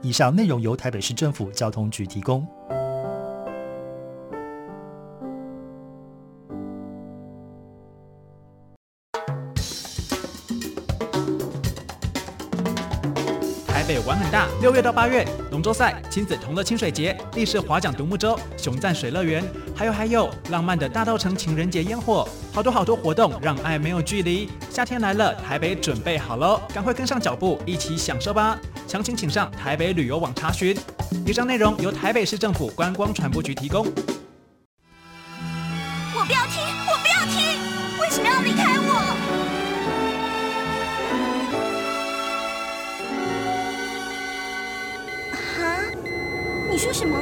[0.00, 2.46] 以上内容由台北市政府交通局提供。
[14.64, 19.44] 六月到八月，龙舟赛、亲子同乐清水节、立式划桨独木舟、熊赞水乐园，
[19.76, 24.48] 还有还有浪漫的大稻埕情人节烟火，好多好多活动，让爱没有距离。
[24.70, 28.58] 夏天来了，台北准备好喽，赶快跟上脚步，一起享受吧！
[28.88, 30.74] 详情请上台北旅游网查询。
[31.26, 33.84] 以上内容由台北市政府观光传播局提供。
[36.14, 37.60] 我不要听，我不要听，
[38.00, 38.93] 为什么要离开我？
[46.74, 47.16] 你说什么？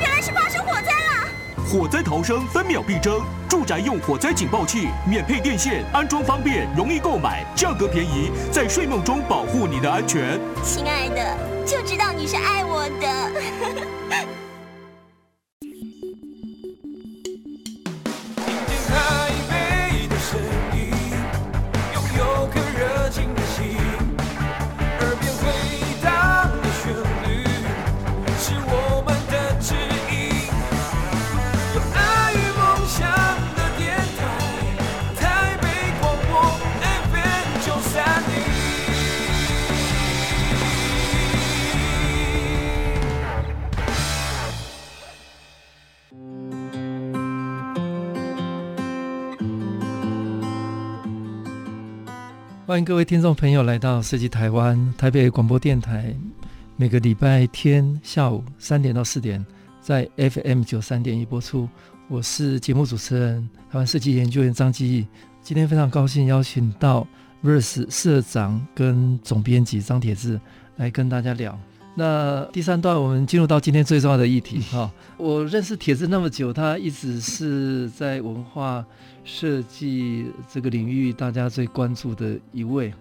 [0.00, 1.28] 原来是发生火灾了！
[1.64, 10.40] 火灾逃生分秒必争，住宅用火灾警报器，免配电线，安装方便，容易购买，价格便宜，在睡梦中保护你的安全。
[10.64, 14.35] 亲爱的，就知道你是爱我的。
[52.76, 56.14] 欢迎各位听众朋友来到设计台湾台北广播电台，
[56.76, 59.42] 每个礼拜天下午三点到四点
[59.80, 61.66] 在 FM 九三点一播出。
[62.06, 65.06] 我是节目主持人台湾设计研究员张基义。
[65.40, 67.08] 今天非常高兴邀请到
[67.42, 70.38] Verse 社长跟总编辑张铁志
[70.76, 71.58] 来跟大家聊。
[71.96, 74.88] 那第三段我们进入到今天最重要的议题哈。
[75.16, 78.84] 我认识铁子那么久，他一直是在文化。
[79.28, 82.94] 设计这个领域，大家最关注的一位，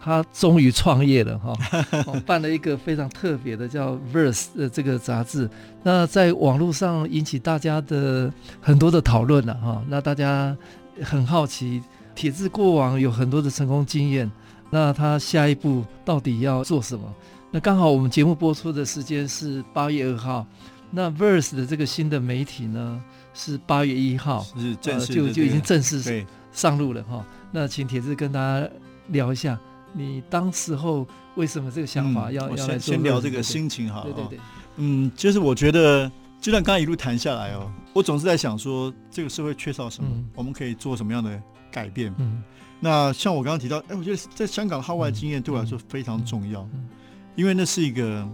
[0.00, 1.52] 他终于创业了哈，
[2.24, 5.50] 办了一个非常特别的叫《Verse》的这个杂志，
[5.82, 9.82] 那在网络上引起大家的很多的讨论了哈。
[9.88, 10.56] 那大家
[11.02, 11.82] 很好奇，
[12.14, 14.30] 铁子过往有很多的成功经验，
[14.70, 17.12] 那他下一步到底要做什么？
[17.54, 20.46] 那刚好我们节目播出的时间是八月二号，
[20.90, 23.02] 那《Verse》的这个新的媒体呢？
[23.34, 27.22] 是八月一号，是正式、呃、就就已经正式上路了哈。
[27.50, 28.66] 那请铁子跟大家
[29.08, 29.58] 聊一下，
[29.92, 34.00] 你当时候为什么这个想法要、嗯、要来先先聊这个心情哈。
[34.02, 34.38] 对对对，
[34.76, 36.10] 嗯，就是我觉得，
[36.40, 42.14] 就算刚刚一路谈下来哦，我总是在想说，这个社会缺少什么，嗯、我们可以做什么样的改变。
[42.18, 42.42] 嗯，
[42.80, 46.88] 那像我刚刚提到，哎，我觉得在香港的号外经验对我来说非常重要，嗯嗯嗯、
[47.34, 48.28] 因为那是一个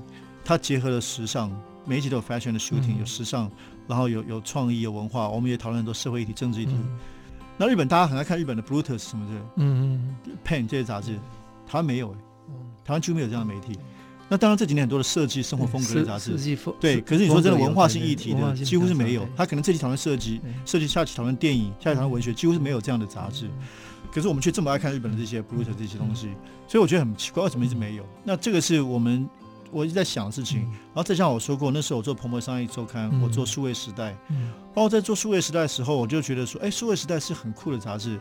[0.44, 1.50] 它结合了时尚，
[1.84, 3.50] 每一集都有 fashion 的 shooting，、嗯、有时尚。
[3.86, 6.72] 然后有有创意有文化，我们也讨论很多社会议题、政治议题。
[6.74, 6.98] 嗯、
[7.56, 11.14] 那日本大家很爱看日本的 Brutus 什么的，嗯嗯，Pen 这些杂志，
[11.66, 12.16] 台湾没有哎，
[12.84, 13.78] 台湾几乎没有这样的媒体。
[14.28, 16.36] 那当然这几年很多的设计生活风格的杂志，
[16.78, 19.26] 对，可是你说真的文化性议题的几乎是没有。
[19.34, 23.48] 他可能这期讨论设计，设计下期讨论电影，下期讨论文学，几乎是没有这样的杂志。
[24.12, 26.28] 可是我们却这么爱看日本的这些 Brutus 这些东西，
[26.66, 28.04] 所以我觉得很奇怪，为什么一直没有？
[28.24, 29.28] 那这个是我们。
[29.70, 38.18] 我一直在想的事情，嗯、然后再像我说过，那时候我做彭博商业周刊，嗯、我做数位时代，嗯，包括在做数位时代的时候，我就觉得说，哎，数位时代是很酷的杂志，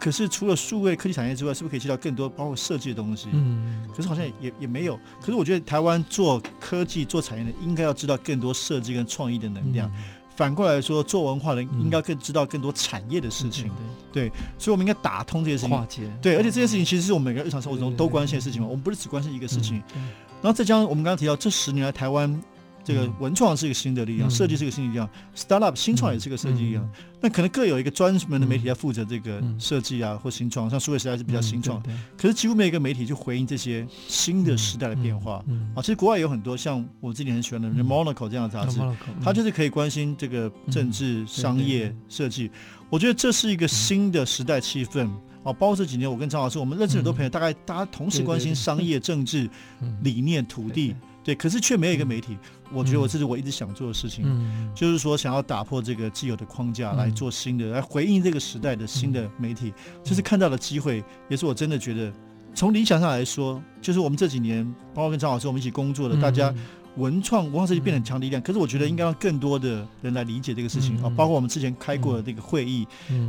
[0.00, 3.28] 可是除了数位科技产业之外，是不是可以接到更多包括设计的东西？
[3.32, 4.98] 嗯，可是好像也也没有。
[5.20, 9.88] 可是我觉得台湾做科技做产业的，应该要知道更多设计跟创意的能量。
[9.90, 10.02] 嗯、
[10.38, 13.66] 反过来说，做文化的应该更知道更多产业的事情。
[13.66, 15.70] 嗯、对，对，所以我们应该打通这些事情。
[15.70, 16.02] 化解。
[16.22, 18.68] 对，而且这些事情其实是我们每个日常生活中都关心的事情嘛。
[18.68, 19.82] 我们不是只关心一个事情。
[19.96, 20.08] 嗯
[20.40, 22.40] 然后再加上我们刚刚提到，这十年来台湾
[22.84, 26.90] 这个文创是一个新的力量，设计是一个新的力量，startup 新创也是一个设计力量。
[27.20, 31.82] 那可能各有一个专门的媒体在负责这个设计啊或新创，像数位时代是比较新创，
[32.16, 35.44] 可是几乎没有一个媒体去回应这些新的时代的变化。
[35.74, 38.80] 啊，其实国外有很多像我自己很喜欢的《Monaco》这样的杂志，
[39.22, 42.50] 它就是可以关心这个政治、商业、设计。
[42.88, 45.10] 我觉得这是一个新的时代气氛。
[45.44, 49.48] 哦，包括这几年，我跟张老师，我们认识很多朋友，大概大家同时关心商业、政治、
[50.02, 50.96] 理念、土地，
[51.28, 52.38] 对，可是却没有一个媒体。
[52.72, 54.24] 我觉得我这是我一直想做的事情，
[54.74, 62.10] 就是说想要打破这个既有的框架，来做新的，来回应这个时代的新的媒体，就是看到了机会，也是我真的觉得，
[62.54, 64.64] 从理想上来说，就是我们这几年，
[64.94, 66.50] 包括跟张老师我们一起工作的大家。
[66.98, 72.86] 文创文化设计变得很强的力量，可是我觉得应该让更多的人来理解这个事情啊，包括我们之前开过的那个会议，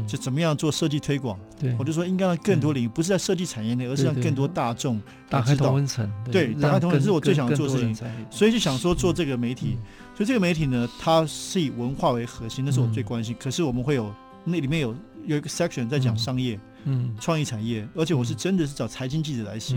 [0.08, 1.40] 就怎么样做设计推广。
[1.60, 6.12] 对，我就说应该让更多领域，不是在设计产业内，而是让更多大众打开同温层。
[6.32, 9.78] 对，打开同温层是我最想做的事情，所以就想说做这个媒体。
[10.16, 13.36] 所以这个媒体呢，它是以文化为核心，那是我最关心。
[13.40, 19.76] 可是我们会有那里面有有一个 section 在讲商业、嗯，创意产业，而且我是真的是找财经记者来写。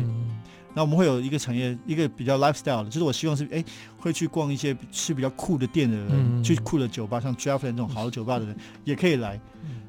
[0.75, 3.65] 那我们会有一个产业，一个比较 lifestyle 的，就是我希望是哎，
[3.99, 9.41] 会去逛一些是比较酷的店的人，嗯、去酷的酒吧，像 Draft 那种好的酒吧的人也可以来。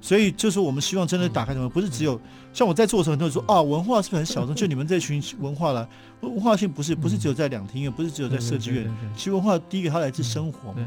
[0.02, 2.19] 所以就是我们希望真的打开什么，不是只有
[2.52, 4.54] 像我在做的时候，很多人说啊，文化是不是很小众？
[4.54, 5.88] 就你们这群文化了，
[6.19, 8.93] 文化性不是不是只有在两厅院，不是只有在设计院。
[9.15, 10.86] 其实文化第一个它来自生活嘛。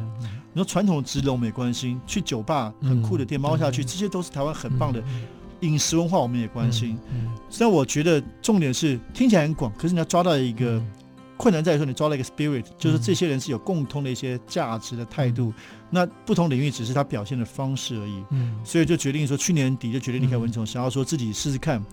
[0.53, 5.03] 你说传统的职人我们也关系，去酒吧很酷的店猫下去，这些都是台湾很棒的。
[5.67, 6.99] 饮食文化我们也关心，
[7.51, 10.83] 虽然我觉得重点是听起来很广，可是你要抓到一个
[11.37, 15.53] 困难在于说你抓到一个 spirit，就是这些人是有共通的一些价值的态度，
[15.91, 18.25] 那不同领域只是他表现的方式而已。
[18.31, 18.59] 嗯。
[18.65, 21.85] 所以就决定说去年底就决定离开文创，想要说自己试试看，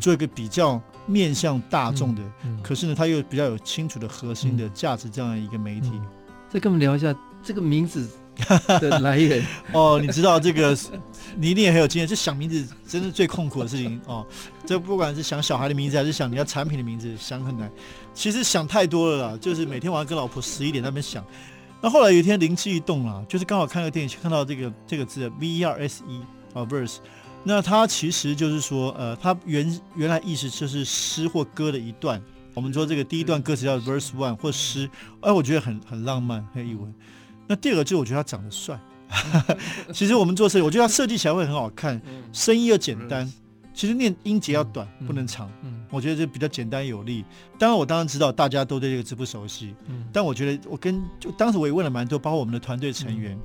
[0.00, 2.22] 做一个比较面向大众的，
[2.62, 5.92] 可是呢他又比较有清楚的核心的价值这样一个媒体。
[6.50, 8.06] 再跟我们聊一下这个名字
[8.80, 10.76] 的来源 哦，你知道这个，
[11.36, 12.06] 你一定也很有经验。
[12.08, 14.26] 这想名字真是最痛苦的事情哦。
[14.66, 17.70] 这不管是想小孩的名字，还是想你要产品的名字，想很难。
[18.12, 21.24] 其实想太多了啦，就是每天晚上跟老婆十一点在那边想。
[21.80, 26.20] 那后来有一天灵机一动啊，就是刚好看个电影，看到这个这个字 V E R S E
[26.52, 26.96] 啊 Verse。
[27.42, 32.20] 那它其实就是说，呃，它原原来意思就是诗或歌的一段。
[32.52, 36.86] 我们说这个第一段歌词叫 Verse One 或诗，哎，我觉得很很浪漫，很有意味。
[37.50, 38.78] 那第二个就是我觉得他长得帅，
[39.92, 42.00] 其实我们做设计，我觉得他设计起来会很好看，
[42.32, 43.28] 声音又简单。
[43.74, 45.50] 其实念音节要短，嗯、不能长。
[45.64, 47.24] 嗯，我觉得这比较简单有力。
[47.58, 49.74] 当然，我当然知道大家都对这个字不熟悉。
[49.88, 53.36] 嗯，但我觉得我跟就当时我也问了蛮多，包括我们的团队成员，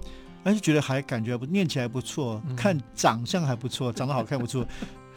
[0.43, 4.63] 而、嗯、且觉得还感觉不念起来不错，嗯、看长相还不错，长得好看不错。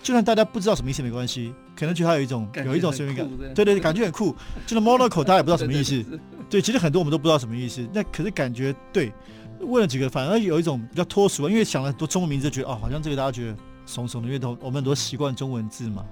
[0.02, 4.34] 就算大家不知道什么意思没关系，可能觉得他有一种有一种神秘感，对对对，感觉很酷。
[4.66, 6.04] 就是 monocle 大家也不知道什么意思，
[6.48, 7.86] 对，其实很多我们都不知道什么意思。
[7.92, 9.12] 那可是感觉对，
[9.60, 16.04] 问了几个，反而有一种比较脱俗，因为想了很多中文名字，觉得哦，好像这个大家觉得怂怂的，因为都我们很多习惯中文字嘛。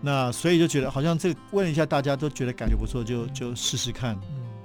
[0.00, 4.18] 那所以就觉得好像这个问了一下，大家都觉得感觉不错，就就试试看。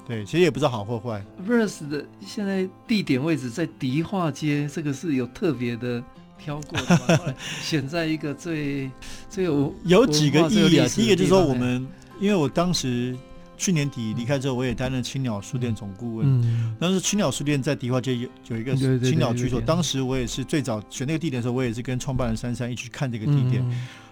[0.08, 1.24] 对，其实也不知道好或坏。
[1.48, 6.04] Verse 的现在地点位置在迪化街，这个是有特别的。
[6.42, 7.34] 挑过的吗？
[7.62, 8.90] 选在一个最
[9.30, 10.88] 最有有几个意义啊。
[10.88, 11.86] 第一个就是说，我们
[12.22, 13.14] 因为我当时
[13.60, 16.26] 去年底离开之后，我也担任青鸟书店总顾问。
[16.26, 23.64] 嗯，当时青鸟书店在迪化街有有一个青鸟居所，当时我也是最早选那个地点的时候，我也是跟创办人珊珊一起去看这个地点，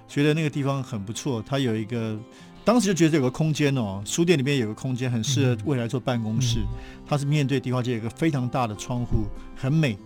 [0.07, 1.41] 觉得那个地方很不错。
[1.47, 2.19] 它有一个，
[2.65, 6.59] 当时就觉得有个空间哦，书店里面有个空间很适合未来做办公室。
[7.07, 9.25] 它是面对迪化街，有一个非常大的窗户，
[9.55, 9.97] 很美，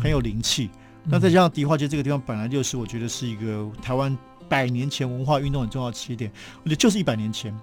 [0.00, 0.70] 很有灵气。
[1.04, 4.16] 那再加上迪化街这个地方本来就是，我觉得是一个台湾
[4.48, 6.30] 百年前文化运动很重要的起点。
[6.64, 7.56] 我觉得就是一百年前，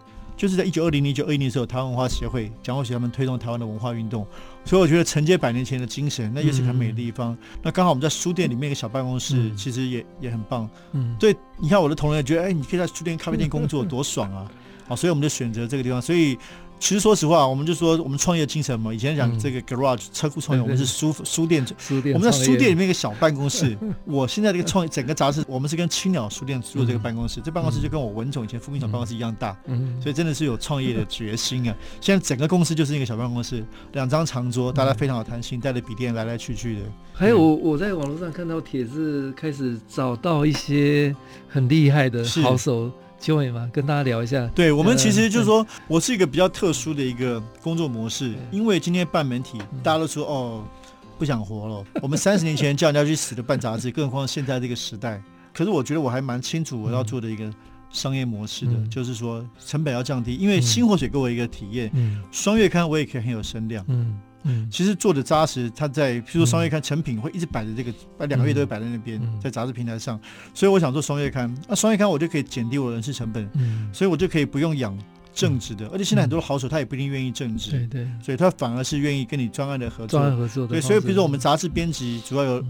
[0.44, 4.28] 就是在一九二零年、一九二一年的时候，台湾文化协会、蒋渭水他们推动台湾的文化运动，
[4.66, 7.32] 所以我觉得承接百年前的精神，那也是很美的地方。
[7.32, 10.70] 嗯、那刚好我们在书店里面一个小办公室，嗯、其实也也很棒。
[10.92, 14.52] 嗯，对，你看我的同仁也觉得，哎，你可以在书店、咖啡店工作，多爽啊！
[14.86, 16.38] 好，所以我们就选择这个地方，所以。
[16.84, 18.94] 其实说实话，我们就说我们创业精神嘛。
[18.94, 22.14] 以前讲这个 garage 车库创业，我们是书书店，书店。
[22.14, 23.78] 我们在书店里面一个小办公室。
[24.04, 27.40] 我现在这个创业整个杂志，我们是跟青鸟书店租的这个办公室。
[27.40, 29.56] 这办公室就跟我文总以前福音小办公室一样大，
[30.02, 31.74] 所以真的是有创业的决心啊。
[32.02, 33.64] 现在整个公司就是一个小办公室，
[33.94, 36.82] 两张长桌，大家非常有弹性，带着笔电来来去去的。
[37.14, 41.16] 还有我我在网络上看到帖子，开始找到一些
[41.48, 42.92] 很厉害的好手。
[43.24, 44.46] 秋伟嘛，跟大家聊一下。
[44.54, 50.62] 对，我们其实就是说，我是一个比较特殊的一个工作模式，因为今天办媒体，大家都说哦，
[51.18, 51.86] 不想活了。
[52.02, 55.24] 我们三十年前叫人家去死的办杂志， 更何况现在这个时代。
[55.54, 57.50] 可是我觉得我还蛮清楚我要做的一个
[57.92, 61.90] 商业模式的，就是说成本要降低，因为新活水给我一个体验，
[62.30, 63.86] 双月刊我也可以很有声量。
[63.88, 64.20] 嗯。
[64.44, 70.20] 嗯，其实做的扎实，他在譬如说双月刊成品会一直摆在这个，把两个月都会摆在那边，在杂志平台上。
[70.54, 73.50] 所以我想做双月刊，那双月刊我就可以减低我的人事成本，
[73.92, 74.98] 所以我就可以不用养
[75.34, 80.68] 正职的，而且现在很多好手他也不一定愿意正职，对对，所以他反而是愿意跟你专案的合作，专案合作。
[80.68, 82.64] 对，所以比如说我们杂志编辑主要有。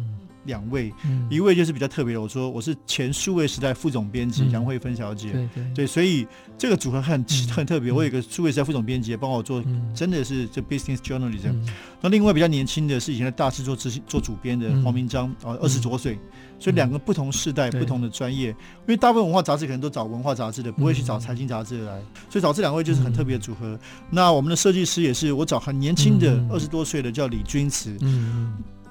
[0.45, 0.93] 两位，
[1.29, 2.21] 一位就是比较特别的。
[2.21, 5.73] 我说我是前数位时代副总编辑杨慧芬小姐，对对。
[5.75, 6.27] 对，所以
[6.57, 7.91] 这个组合很很特别。
[7.91, 9.63] 我有一个数位时代副总编辑帮我做，
[9.95, 11.55] 真的是这 business journalism。
[12.01, 16.19] 那另外比较年轻的是以前的大师做执行做主编的黄明章，啊，二十多岁，
[16.59, 18.49] 所以两个不同世代不同的专业。
[18.49, 23.79] 因为大部分文化杂志可能都找文化杂志的，不会去找财经杂志的来，所以找这两位就是很特别的组合。
[24.09, 27.97] 那我们的设计师也是我找很年轻的二十多岁的叫李君慈。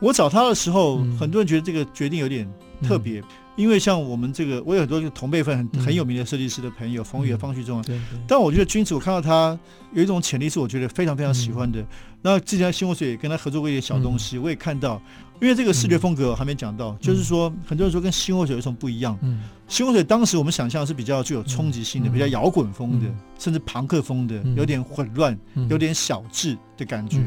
[0.03, 2.47] 我找他的时候，嗯、很多人觉得这个决定有点
[2.83, 3.25] 特别，嗯、
[3.55, 7.83] 因为像我们这个，我有很多同辈分很、嗯、很有名的设计师的朋友，冯宇、方旭中。
[8.27, 9.57] 但我觉得君子，我看到他
[9.93, 11.85] 有一种潜力，是我觉得非常非常喜欢的。
[12.21, 15.01] 那、嗯、之前新活水也跟他合作过一些小东西，嗯、我也看到，
[15.41, 19.17] 因为这个视觉风格还没讲到，嗯、就是说很多人说跟新火水有什么不一样？
[19.23, 19.41] 嗯。
[19.69, 27.19] 新火水当时我们想象是比较具有冲击性的，嗯、比较摇滚风的，嗯、甚至朋克风的，有点混乱，嗯、有点小智的感觉。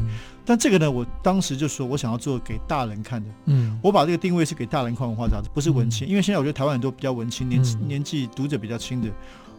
[0.45, 9.09] 嗯但这个呢，我当时就说我想要做给大人看的，嗯，我把这个定位是给大人看文化杂志，不是文青，嗯、因为现在我觉得台湾很多比较文青，年、嗯、年纪读者比较轻的，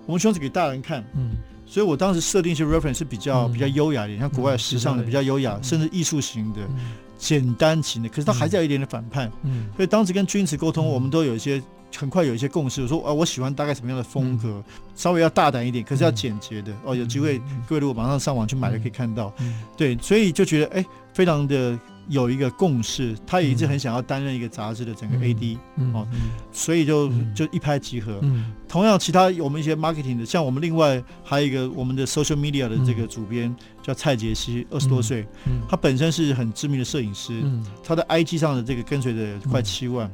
[0.07, 1.31] 我们希望是给大人看，嗯，
[1.67, 11.61] 所以我当时设定一些 reference 是比较、嗯、比较优雅的，像国外时尚的、嗯、比较优雅，嗯、甚至艺术型的、嗯、简单型的，可是它还是要一点点反叛，嗯，所以当时跟君子沟通，我们都有一些。
[11.97, 14.63] 很快有一些共识，我说啊，我喜欢大概什么样的风格，
[14.95, 16.95] 稍微要大胆一点，可是要简洁的哦。
[16.95, 17.39] 有机会，
[17.69, 19.33] 各位如果马上上网去买，就可以看到。
[19.77, 21.79] 对，所以就觉得哎，非常的。
[22.09, 25.59] 有一个共识，他也一直很想要担任一个杂志的整个 AD，
[25.93, 26.07] 哦，
[26.53, 28.21] 所以就就一拍即合。
[28.69, 35.27] 同样，其他我们一些 marketing 的，像我们另外还有一个我们的 social media 的这个主编叫蔡杰西，二十多岁，
[35.69, 37.43] 他本身是很知名的摄影师，
[37.83, 40.11] 他的 IG 上的这个跟随的快七万，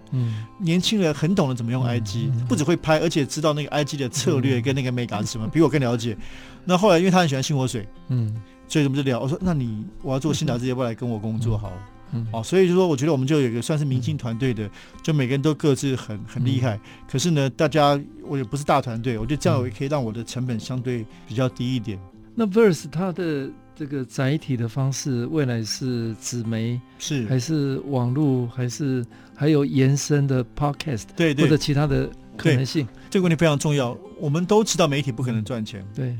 [0.58, 6.16] 年轻人很懂得怎么用 IG，不只会拍，而且知道那个 IG 的策略跟那个美感是什么，比我更了解。
[6.64, 8.34] 那后来因为他很喜欢新火水，嗯。
[8.72, 11.76] 所以我们就聊，我说那你我要做新杂志，要不要来跟我工作好了？
[12.12, 14.66] 嗯，好，所以就说我觉得我们就有一个算是明星团队的，
[15.02, 16.80] 就每个人都各自很很厉害。
[17.06, 22.00] 可是呢，大家我也不是大团队，我觉得这样也可以让我的成本相对比较低一点。
[22.34, 29.04] 那 Verse 它的这个载体的方式，未来是纸媒，是还是网络，还是
[29.34, 32.08] 还有延伸的 podcast，对对，或者其他的
[32.38, 32.88] 可能性？
[33.10, 33.94] 这个问题非常重要。
[34.18, 36.16] 我们都知道媒体不可能赚钱，对。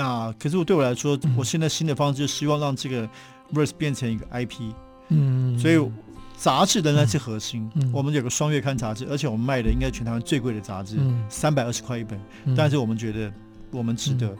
[0.00, 3.06] 那可是我对我来说，嗯、我现在新的方式就是希望让这个
[3.52, 4.72] Verse 变成一个 IP，
[5.08, 5.78] 嗯，所以
[6.38, 7.70] 杂志仍然是核心。
[7.74, 10.96] 嗯、我们有个双月刊杂志，而且我们卖的应该全台湾最贵的杂志，
[11.28, 12.18] 三百二十块一本。
[12.46, 13.30] 嗯、但是我们觉得
[13.70, 14.34] 我们值得。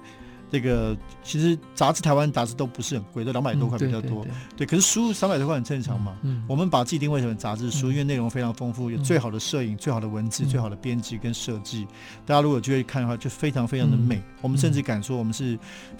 [0.50, 4.24] 嗯这个其实杂志台湾杂志都不是很贵，都两百多块比较多。
[4.24, 6.16] 嗯、对，对，对，对，可是书三百多块很正常嘛。
[6.22, 11.86] 嗯、我们把自己定位成杂志书，嗯、因为内容非常丰富，有最好的摄影、嗯、最好的文字、嗯、最好的编辑跟设计。
[12.26, 14.16] 大家如果就会看的话，就非常非常的美。
[14.16, 15.56] 嗯、我们甚至敢说，我们是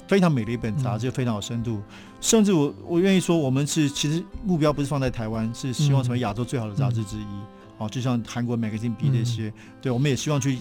[0.09, 1.81] 非常美的一本杂志，嗯、非常有深度。
[2.21, 7.25] 甚至我我愿意说，我们是其实目标不是放在台湾，是希望成为亚洲最好的杂志之一。
[7.79, 10.59] 哦、嗯，就像韩国 Magazine B 这些，嗯、对，我们也希望去。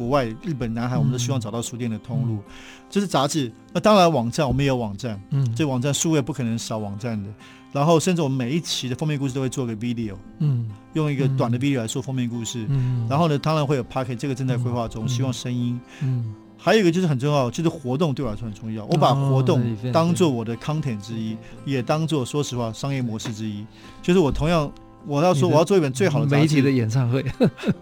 [0.00, 2.36] 国外、日本、南海，我们都希望找到书店的通路。
[2.36, 2.42] 嗯、
[2.88, 5.20] 这是杂志，那当然网站我们也有网站。
[5.28, 7.28] 嗯，这网站数位不可能少网站的。
[7.70, 10.14] 然后，甚至我们每一期的封面故事都会做个 video。
[10.38, 12.64] 嗯，用一个短的 video 来说封面故事。
[12.70, 15.78] 嗯，然后呢，当然会有 podcast，这个正在规划中，嗯、希望声音。
[16.00, 18.86] 嗯，还有一个就是很重要，就是活动对我来说很重要。
[18.86, 21.36] 我把活动当做我的 content 之一，
[21.66, 23.66] 也当做说实话商业模式之一。
[24.00, 24.72] 就是我同样。
[25.06, 26.42] 我要说，我要做一本最好的杂志。
[26.42, 27.24] 媒体的演唱会，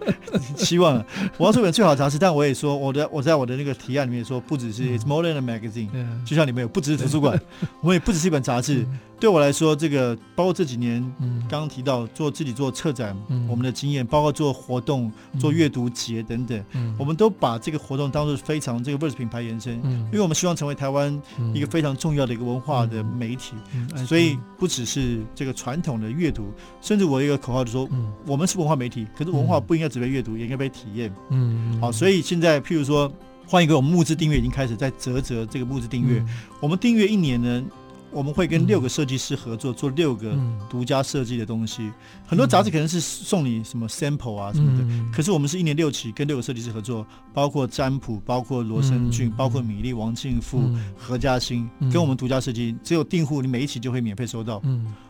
[0.57, 1.05] 希望
[1.37, 2.19] 我要做一本最好的杂志。
[2.19, 5.89] 但我也说，我的我在我的那个提案里面说，不只是 It's more than a magazine，
[6.25, 7.41] 就像你们有不只是图书馆，
[7.83, 8.87] 我们也不只是一本杂志。
[9.21, 11.03] 对我来说，这个包括这几年
[11.49, 13.17] 刚刚提到做自己做策展，
[13.49, 16.65] 我们的经验，包括做活动、做阅读节等等，
[16.97, 19.75] 我们都把这个活动当做非常这个 Verse 品牌延伸，
[20.07, 21.21] 因为我们希望成为台湾
[21.53, 23.55] 一个非常重要的一个文化的媒体，
[24.07, 27.89] 所以不只是这个传统的阅读，甚至我一个口号就是说，
[28.25, 31.13] 我们是文化媒体，可是文化不应该只被阅读，也应该被体验。
[31.31, 33.13] 嗯，好，所以现在譬如说，
[33.47, 36.25] 换一个我们募资订阅已经开始在折折这个募资订阅，
[36.61, 37.65] 我们订阅一年呢。
[38.11, 40.37] 我们会跟六个设计师合作，做六个
[40.69, 41.91] 独家设计的东西。
[42.27, 44.85] 很多杂志可能是送你什么 sample 啊什么的，
[45.15, 54.63] 可是我们是一年六期，跟六个设计师合作，包括占卜，包括罗生俊，包括米粒、王庆富、何嘉欣，跟我们独家设计，只有订户，你每一期就会免费收到。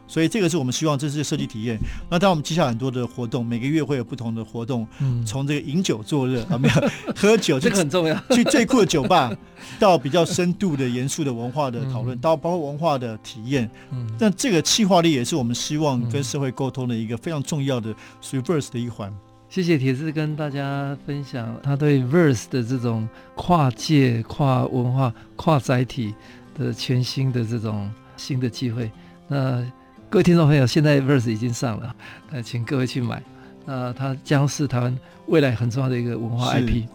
[0.08, 1.78] 所以这个是我们希望，这是设计体验。
[2.10, 4.88] 那当然我们接下来很多的活动，每个月会有不同的活动。
[5.00, 6.74] 嗯，从这个饮酒作乐啊，没有
[7.14, 8.18] 喝酒，这个很重要。
[8.30, 9.30] 去最酷的酒吧，
[9.78, 13.70] 到比较深度的严肃的文化的讨论，到包括文化的体验。
[13.90, 19.14] 嗯，但这个企划力也是我们希望跟社会沟通的一个非常重要的 reverse 的一环。
[19.50, 26.14] 谢谢铁志跟大家分享他对 Verse 的这种跨界、跨文化、跨载体
[26.56, 28.90] 的全新的这种新的机会。
[29.28, 29.70] 那。
[30.10, 31.94] 各位听众朋友，现在 Verse 已经上了，
[32.30, 33.22] 呃，请各位去买。
[33.66, 36.86] 那它将是台湾未来很重要的一个文化 IP。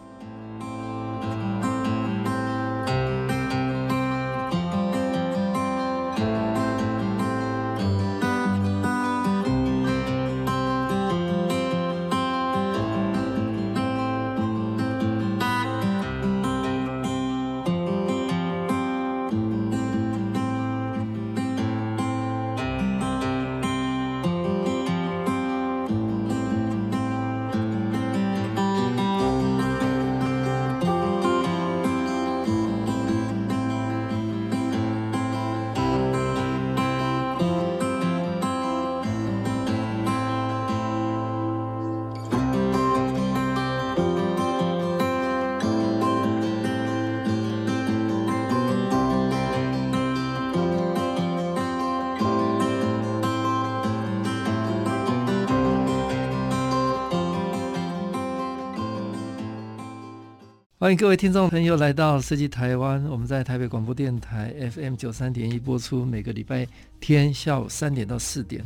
[60.83, 66.67] 欢迎各位听众朋友来到设计台湾，我们在台北广播电台 FM 九三点一播出，每个礼拜
[66.99, 68.61] 天下午三点到四点。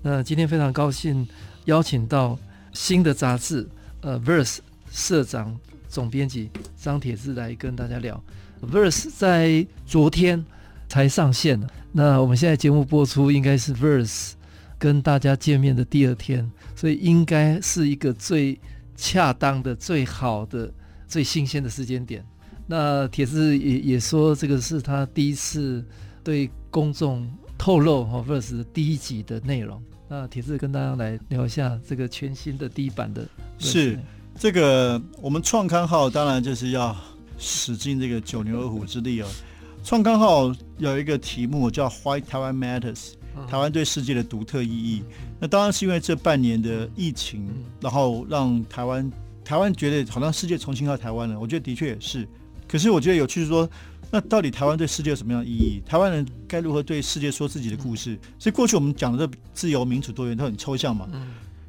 [0.00, 1.28] 那今天非常高兴
[1.66, 2.38] 邀请到
[2.72, 3.68] 新的杂志
[4.00, 4.60] 呃 Verse
[4.90, 5.54] 社长
[5.90, 8.18] 总编辑张铁志来跟大家聊。
[8.62, 10.42] Verse 在昨天
[10.88, 11.60] 才上线，
[11.92, 14.32] 那我们现在节目播出应该是 Verse
[14.78, 18.58] 跟大家见面的第二天，所以应该是一个最
[18.96, 20.72] 恰当的、最好的。
[21.08, 22.22] 最新鲜的时间点，
[22.66, 25.82] 那铁子也也说，这个是他第一次
[26.22, 29.82] 对公众透露哈 Verse 第一集的内容。
[30.06, 33.26] 那铁子跟大家来聊一下这个全新的第一版的。
[33.58, 33.98] 是
[34.38, 36.94] 这个我们创刊号当然就是要
[37.38, 39.26] 使尽这个九牛二虎之力哦。
[39.82, 43.12] 创刊号有一个题目叫 Why Taiwan Matters，
[43.48, 45.02] 台湾对世界的独特意义。
[45.40, 47.48] 那当然是因为这半年的疫情，
[47.80, 49.10] 然后让台湾。
[49.48, 52.28] 台湾觉得好像世界重新到台湾了，我觉得的确也是。
[52.68, 53.66] 可是我觉得有趣是说，
[54.10, 55.80] 那到底台湾对世界有什么样的意义？
[55.86, 58.18] 台湾人该如何对世界说自己的故事？
[58.38, 61.08] 所以过去我们讲的这自由、民主、多元都很抽象嘛。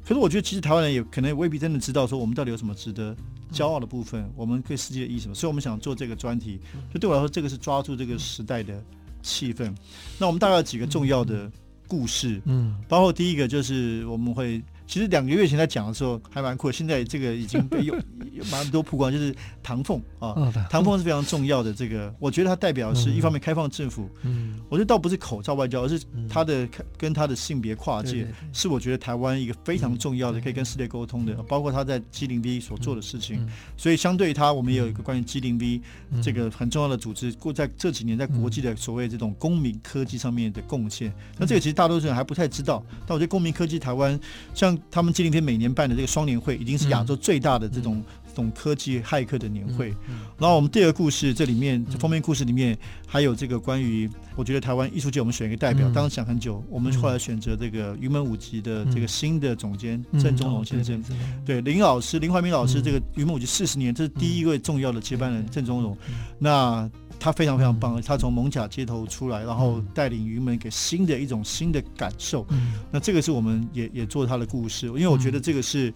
[0.04, 3.16] 可是我觉得，其实台湾人也可能未必真的知道说我们到底有什么值得
[3.50, 5.34] 骄傲的部分，我们对世界的意义什么？
[5.34, 6.60] 所以我们想做这个专题。
[6.92, 8.78] 就对我来说，这个是抓住这个时代的
[9.22, 9.74] 气氛。
[10.18, 11.50] 那我们大概有几个重要的
[11.88, 14.62] 故事，嗯，包括第一个就是我们会。
[14.90, 17.94] 其实两个月前在讲的时候还蛮酷，现在这个已经被有
[18.34, 19.32] 有蛮多曝光，就是
[19.62, 20.34] 唐凤啊，
[20.68, 21.72] 唐凤是非常重要的。
[21.72, 26.68] 这个我觉得它代表是一方面开放政府，嗯，我觉得倒不是口罩外交，而是他的
[26.98, 33.48] 跟他的性别跨界，是我觉得台湾一个非常重要的可以跟世界沟通的，包括他在 G 零 V 所做的事情。
[33.76, 35.80] 所以相对于他，我们也有一个关于 G 零 V
[36.20, 41.14] 这个很重要的组织，过在这几年在国际的所谓这种公民科技上面的贡献。
[41.38, 44.18] 那这个其实大多数人还不太知道，但我觉得公民科技台湾
[44.52, 44.76] 像。
[44.90, 49.94] 他们机灵天每年办的这个双年会，已经是亚洲最大的这种这种科技骇客的年会。
[50.38, 52.76] 然后我们第二个故事，这里面封面故事里面
[53.06, 61.02] 还有这个关于，我觉得台湾艺术界我们选一个代表，当时想很久，我们后来选择这个云门舞集的这个新的总监郑中龙先生。
[61.44, 65.96] 对林老师林怀民老师，这个云门舞集四十年，这是第一位重要的接班人郑中龙。
[66.38, 66.90] 那
[67.20, 72.46] 他非常非常棒，他从蒙甲街头出来，然后带领云门给新的一种新的感受。
[72.90, 75.92] 那这个是我们也也做他的故事，因为我觉得这个是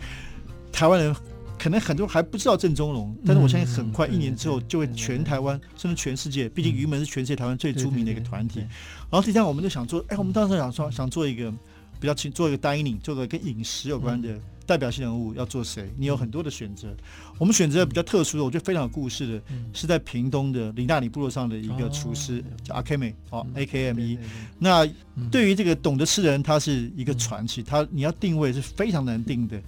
[0.70, 1.16] 台湾人
[1.58, 8.60] 可能很多还不知道郑中龙，但是我相信很快一年之后就会全台湾甚至全世界，毕竟云门是全世界台湾最著名的一个团体。
[8.60, 11.50] 然后第三，我们就想做，哎，我们当时想说想做一个
[11.98, 14.38] 比较轻，做一个 dining，做个跟饮食有关的。
[14.66, 15.90] 代表性人物要做谁？
[15.96, 16.94] 你有很多的选择。
[17.38, 19.42] 我们选择比较特殊的，我觉得非常有故事的，
[19.72, 24.18] 是在屏东的林大里部落上的一个厨师，叫阿 K 美，哦，A K M 一。
[24.58, 24.88] 那
[25.30, 27.62] 对于这个懂得吃的人，他是一个传奇。
[27.62, 29.60] 他你要定位是非常难定的。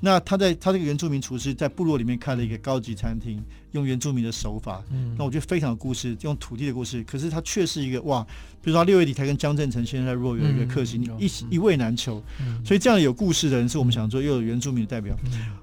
[0.00, 3.42] 那他在他这个原住民厨师在部落里面开了一个高级餐厅，
[3.72, 4.82] 用原住民的手法。
[5.16, 7.02] 那我觉得非常有故事，用土地的故事。
[7.04, 8.22] 可是他却是一个哇，
[8.60, 12.22] 比如说他六月底才跟江振成先生在若有一个客席，一一位难求。
[12.64, 15.16] 所以这样有故事的人是我们想做又有原住民的代表。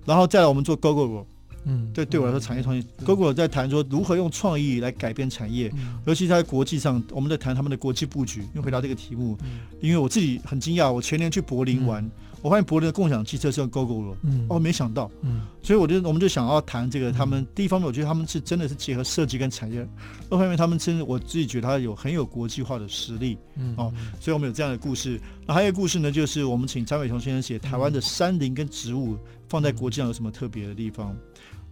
[0.05, 1.25] 然后再来我们做 Gogoro。
[1.65, 5.71] 嗯，对，对我来说，产业创新，Gogoro 在谈说如何用创意来改变产业，
[6.07, 8.41] 尤其在国际上，我们在谈他们的国际布局。
[8.41, 9.37] 因为回答这个题目，
[9.79, 12.03] 因为我自己很惊讶，我前年去柏林玩。
[12.41, 19.83] 我发现柏林的共享汽车是用 Gogoro，嗯，哦，没想到，嗯，所以我就我们就想要谈这个，他们第一方面，我觉得他们是真的是结合设计跟产业；
[20.29, 25.21] 另一方面，他们真的我自己觉得他有很有国际化的实力，嗯，哦，所以我们有这样的故事。
[25.45, 29.15] 那还有一个故事呢，就是我们请张伟雄先生写台湾的山林跟植物
[29.47, 31.15] 放在国际上有什么特别的地方。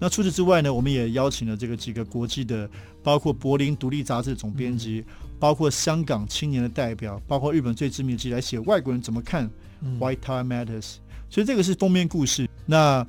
[0.02, 2.70] 那除此之外呢，我们也邀请了这个几个国际的，
[3.04, 5.04] 包括柏林独立杂志总编辑，
[5.40, 9.50] 包括香港青年的代表，包括日本最知名的记者来写外国人怎么看。
[10.00, 10.96] White Tire Matters，
[11.30, 12.50] 所以这个是封面故事。
[12.66, 13.06] 那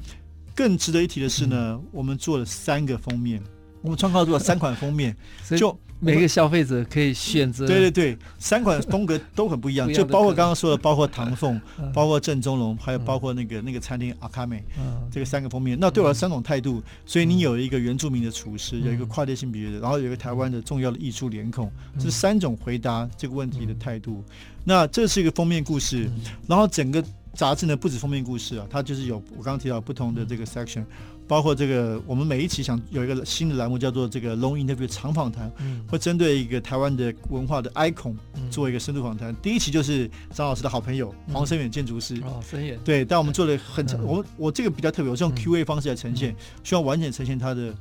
[0.54, 3.42] 更值得一提的是呢，嗯、我们做了三个封面，
[3.82, 5.16] 我们创造出了三款封面，
[5.56, 7.66] 就每个消费者可以选择。
[7.66, 11.60] 对对对，三款风格都很不一样，就包括刚刚说的，包括唐凤，
[11.94, 14.64] 包括郑中龙，还有包括那个那个餐厅阿卡美，
[15.10, 15.76] 这个三个封面。
[15.80, 24.24] 那对我的三种态度，所以你有一个原住民的厨师，有一个跨界性别的，然后有一个台湾的重要的艺术脸孔，这三种回答这个问题的态度。
[24.64, 26.10] 那这是一个封面故事，
[26.46, 27.02] 然后整个
[27.34, 30.84] 杂志呢，不止封面故事啊，它就是有我刚刚提到不同的这个 section。
[31.28, 38.16] 包括这个，我们每一期想有一个新的栏目，叫做这个 Long Interview 长访谈，嗯、会针对一个台湾的文化的 icon
[38.50, 39.30] 做一个深度访谈。
[39.30, 47.72] 嗯、第一期就是张老师的好朋友黄生远建筑师，哦，声远，对，但我们做了很长，我我这个比较特别，我是用 Q&A 方式来呈现，希望完全呈现他的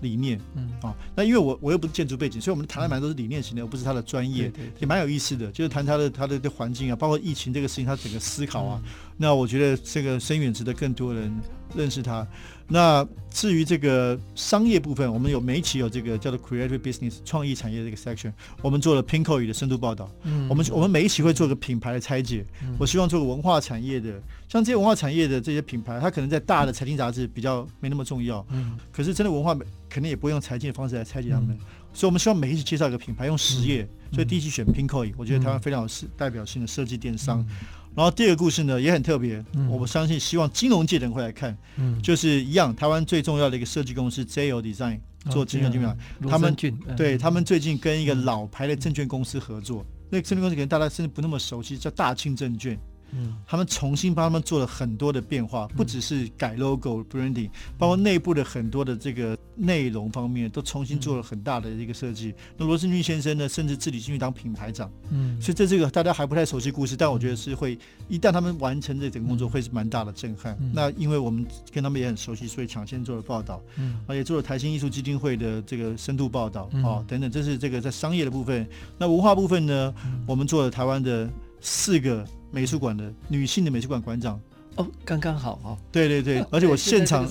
[0.00, 8.80] 理念，嗯，啊，那因为我我又不是建筑背景，所以我们谈的蛮多都是理念型的，而不是他的专业，也蛮有意思的，就是谈他的他的环境啊，包括疫情这个事情，他整个思考啊，
[9.16, 11.32] 那我觉得这个深远值得更多人
[11.74, 12.26] 认识他。
[12.68, 18.32] 那至于这个商业部分，我们有每一期有这个叫做 Creative Business 创意产业的这个 section，
[18.62, 20.10] 我们做了 Pinkoi 语的深度报道。
[20.22, 22.46] 嗯，我们我们每一期会做个品牌的拆解。
[22.62, 24.10] 嗯，我希望做个文化产业的，
[24.48, 28.46] 像这些文化产业的这些品牌，它可能在大的财经杂志比较没那么重要。
[28.50, 29.54] 嗯，可是真的文化
[29.90, 31.50] 肯定也不会用财经的方式来拆解他们。
[31.50, 31.58] 嗯，
[31.92, 33.82] 所以我们希望每一期介绍一个品牌用实业。
[33.82, 37.40] 嗯，所以第一期选 Pinkoi，我觉得台湾非常有代表性的设计电商。
[37.40, 37.56] 嗯
[37.94, 45.96] 然后第二个故事呢也很特别，嗯、我相信希望金融界的人会来看，嗯、就是一样，台湾最重要的一个设计公司 JO Design 做金融金融，
[46.28, 46.56] 他们
[46.96, 52.78] 对他们最近跟一个老牌的证券公司合作，嗯、那个证券公司可能大家甚至不那么熟悉，叫大庆证券。
[53.12, 62.34] 嗯，他们重新帮他们做了很多的变化，不只是改 logo branding，包括内部的很多的这个内容方面都重新做了很大的一个设计。
[62.56, 70.58] 那罗志军先生呢，甚至自己进去当品牌长，嗯，所以这这个大家还不太熟悉故事，但我觉得是会一旦他们完成这整个工作，会是蛮大的震撼。
[70.72, 78.66] 那因为我们跟他们也很熟悉，所以抢先做了报道，嗯，而且做了台新艺术基金会的这个深度报道啊等等，这是这个在商业的部分。
[78.98, 79.94] 那文化部分呢，
[80.26, 81.28] 我们做了台湾的
[81.60, 84.40] 四个美术馆的女性的美术馆馆长。
[84.76, 85.76] 哦，刚刚好哦。
[85.90, 87.28] 对对对， 而且我现场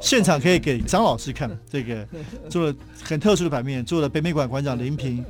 [0.00, 2.06] 现场可以给张老师看这个
[2.48, 5.24] 做了很特殊的版面，做了北美馆馆长林平，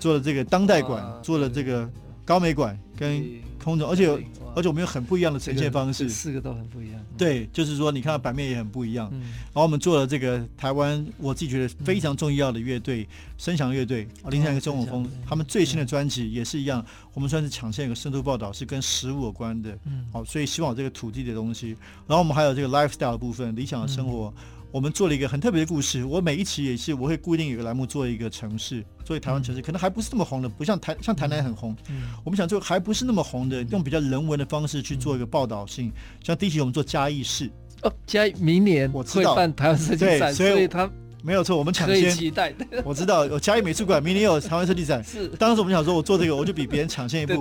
[0.00, 1.88] 做了这个当代馆，做了这个
[2.24, 3.24] 高美馆跟
[3.62, 4.18] 空中，而且。
[4.56, 7.04] 而且我们有很不一样的呈现方式，四个都很不一样。
[7.18, 9.10] 对，就是说，你看到版面也很不一样。
[9.10, 13.04] 然后我们做了这个台湾，我自己觉得非常重要的乐队——
[13.36, 16.86] 声响乐队，零三一个中国风，他们最新的专辑也是一样。
[17.14, 19.76] 我们算是抢先一个深度报道，是跟食物有关的。
[19.86, 21.70] 嗯好，所以希望这个土地的东西。
[22.06, 24.32] 然后我们还有这个 lifestyle 的部分，理想的生活。
[24.74, 26.04] 我们做了一个很特别的故事。
[26.04, 31.76] 我每一期也是，我会固定有个栏目做一个城市，作为台湾城市，可能还不是那么红的，不像台像台南很红。
[32.24, 35.92] 我们想做还不是那么红的，用比较人文的方式去做一个报道性。
[36.24, 37.48] 像第一期我们做嘉义市，
[37.82, 40.90] 哦，嘉义明年我会办台湾设计展，所以他
[41.22, 42.52] 没有错，我们抢先期待。
[42.84, 47.40] 我知道有嘉义美术馆明年有台湾设计展，是当时我们想说，我做这个我就比别人抢先一步。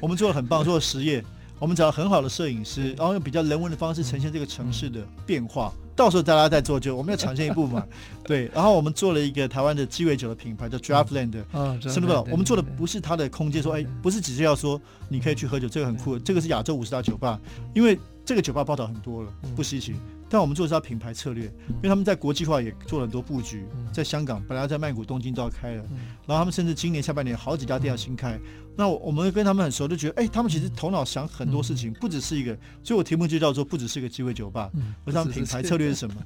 [0.00, 1.22] 我们做的很棒，做了实业，
[1.60, 5.72] 我们找了很好的摄影师，然后用比较人文的方式呈现这个城市的变化。
[5.94, 7.86] 到时候大家再做就，我们要抢先一步嘛，
[8.24, 8.50] 对。
[8.54, 11.32] 然后我们做了一个台湾的鸡尾酒的品牌，叫 Draftland，
[11.80, 12.12] 是不是？
[12.30, 17.38] 我们做的不是它的空间，说哎，不是只是要说你可以去喝酒，这个很酷，这个是亚洲五十大酒吧，
[17.74, 19.94] 因为这个酒吧报道很多了，不稀奇。
[20.28, 25.84] 但我们做的是它品牌策略，因为他们在国际化也做了很多布局，在香港本来在曼谷、东京都要开了，
[26.26, 28.40] 然后他们甚至今年下半年好几家店要新开。
[28.76, 34.70] 那我们跟他们很熟，就觉得哎，他们其实头脑想很多事情，不只是一个，所以我题目就叫做不只是一个机会酒吧，
[35.04, 36.16] 而他们品牌策略是什么？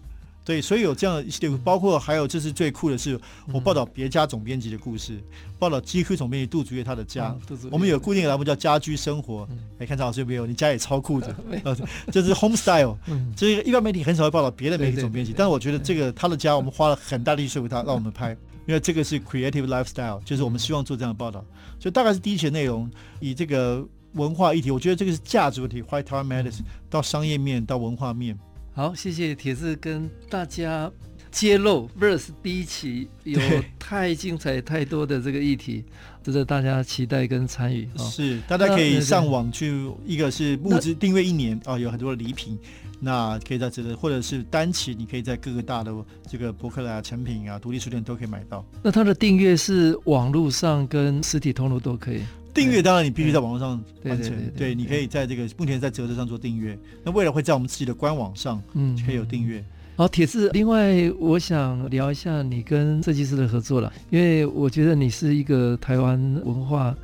[0.44, 3.18] 对，所以有这样的一系列，包括还有这是最酷的是，
[3.52, 5.20] 我报道别家总编辑的故事，
[5.58, 7.36] 报道 GQ 总编辑杜竹月他的家。
[7.68, 9.48] 我们有固定的栏目叫家居生活，
[9.80, 10.46] 哎，看张老师有没有？
[10.46, 11.34] 你家也超酷的，
[11.64, 11.76] 呃，
[12.12, 12.96] 这是 Home Style。
[13.36, 18.36] 这个一般媒体很少会报道别的媒体总编辑，但是我觉得这个他的家，我们花了很大力气说服他，让我们拍，
[18.66, 21.44] 因为这个是 Creative Lifestyle，就是我们希望做这样的报道。
[21.78, 22.90] 所以大概是第一期的内容，
[23.20, 26.58] 以这个文化议题，我觉得这个是价值问题，Why Taiwan Matters，
[26.90, 28.38] 到商业面到文化面。
[28.72, 30.90] 好，谢谢铁子跟大家
[31.30, 33.40] 揭露 Verse 第一期有
[33.78, 35.84] 太精彩、太多的这个议题，
[36.22, 37.88] 值得大家期待跟参与。
[37.96, 42.58] 是，大家可以上网去，一个是募资订阅一年啊，有很多的礼品，
[42.98, 45.92] 那可以在这个，或者是单期，你可以在各个大的
[46.28, 48.64] 这个博客来啊、成品啊、独立书店都可以买到。
[48.82, 52.22] 那它的订阅是网络上跟实体通路都可以。
[52.54, 59.62] 订阅当然你必须在网络上完成，对，你可以在这个目前在折子上做订阅，那未来会在我们自己的官网上，嗯，可以有订阅。
[59.94, 66.96] 好，铁志，另外我想聊一下你跟设计师的合作了，因为我觉得你是一个台湾文化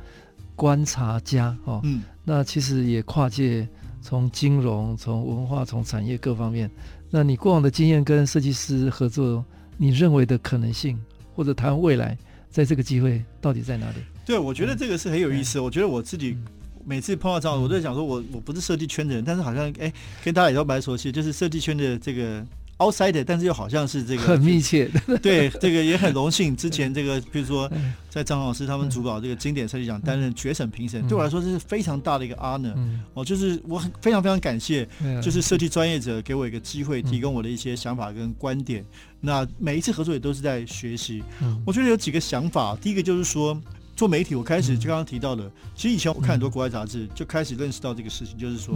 [0.55, 3.67] 观察家哦，嗯，那其实也跨界，
[4.03, 6.69] 从金融、从文化、从产业各方面，
[7.09, 9.43] 那你过往的经验跟设计师合作，
[9.77, 11.01] 你认为的可能性
[11.33, 12.15] 或者谈未来
[12.49, 13.95] 在这个机会到底在哪里？
[14.25, 15.57] 对，我觉得这个是很有意思。
[15.59, 16.37] 我觉得我自己
[16.85, 19.91] 每次碰到这样，我都在想说，我我不是设计圈的人，但是好像哎，
[20.21, 22.45] 跟大家也都蛮熟悉，就是设计圈的这个
[22.77, 24.89] outsider，但是又好像是这个很密切。
[25.21, 26.55] 对，这个也很荣幸。
[26.55, 27.71] 之前这个， 比如说
[28.09, 32.73] 在张老师他们主导这个经典设计奖担任决审评审，对我来说这是非常大的一个 honor。
[33.13, 34.87] 哦，就是我很非常非常感谢，
[35.21, 38.83] 就是设计专业者给我一个机会，提供我的一些想法跟观点。
[39.21, 41.23] 那每一次合作也都是在学习。
[41.65, 43.59] 我觉得有几个想法，第一个就是说。
[43.95, 48.73] 做媒体，我开始就刚刚提到的，其实以前我看很多国外杂志，就开始认识到这个事情，就是说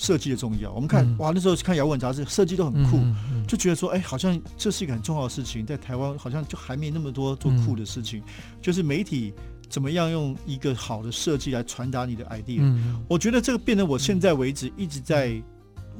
[0.00, 0.72] 设计的重要。
[0.72, 2.98] 我们看哇，那时候看摇滚杂志，设计都很酷，
[3.46, 8.22] 就觉得说，哎，好像这是一个很重要的事情，在台湾好像就还没那么多做酷的事情。
[8.62, 9.34] 就是媒体
[9.68, 12.74] 怎么样用一个好的设计来传达你的 idea。
[13.08, 15.40] 我觉得这个变得我现在为止一直在。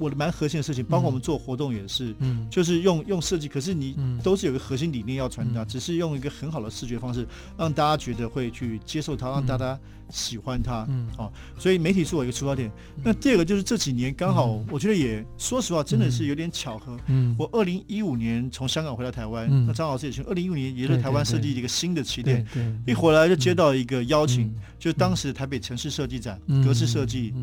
[0.00, 7.26] 我的蛮核心的事情，包括我们做活动也是，嗯，就是用用设计，可是你都是有个核心理念要传达，只是用一个很好的视觉方式，
[7.58, 9.78] 让大家觉得会去接受它，让大家
[10.10, 12.72] 喜欢它，嗯，哦，所以媒体是我一个出发点。
[13.04, 16.98] 那第二个就是这几年刚好，我觉得也说实话，真的是有点巧合。
[17.06, 22.46] 嗯，我二零一五年从香港回到台湾，那张老师也是，二零一五年也是台湾设计的一个新的起点，
[22.86, 27.34] 一回来就接到一个邀请，就当时台北城市设计展，格式设计。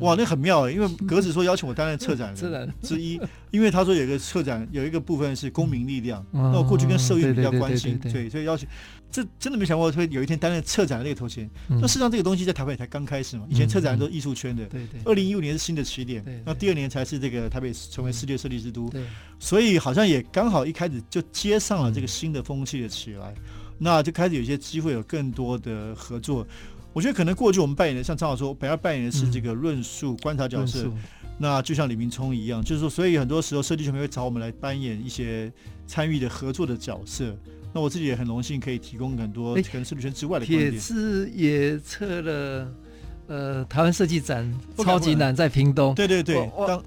[0.00, 3.20] 哇，那很妙哎，因为格子说邀请我担任策展人之一，
[3.50, 8.68] 因为他说有一个策展有一个部分是公民力量，那我过去跟社运比较关心，对，所以邀请。
[9.08, 11.48] 这真的没想过会有一天担任策展的那个头衔。
[11.68, 14.66] 那事实上这个东西在台北才刚开始嘛，以前策展都是艺术圈的。
[14.66, 15.00] 对对。
[15.04, 18.90] 二零一五年是新的起点，那第二年才是这个台北成为世界设计之都。
[18.90, 19.04] 对。
[19.38, 23.32] 所以好像也刚好一开始就接上了这个新的风气的起来，
[23.78, 26.46] 那就开始有一些机会有更多的合作。
[26.96, 30.90] 我觉得可能过去我们扮演的，像张老师说，本来扮演的是这个论述观察角色，
[31.36, 35.52] 那就像李明聪一样，就是说，所以很多时候设计圈会找我们来扮演一些
[35.86, 37.36] 参与的合作的角色。
[37.74, 40.70] 那我自己也很荣幸可以提供很多可能设计圈之外的观点。
[40.70, 42.72] 帖字也策了，
[43.26, 45.94] 呃，台湾设计展超级难在屏东。
[45.94, 46.82] 对对对，当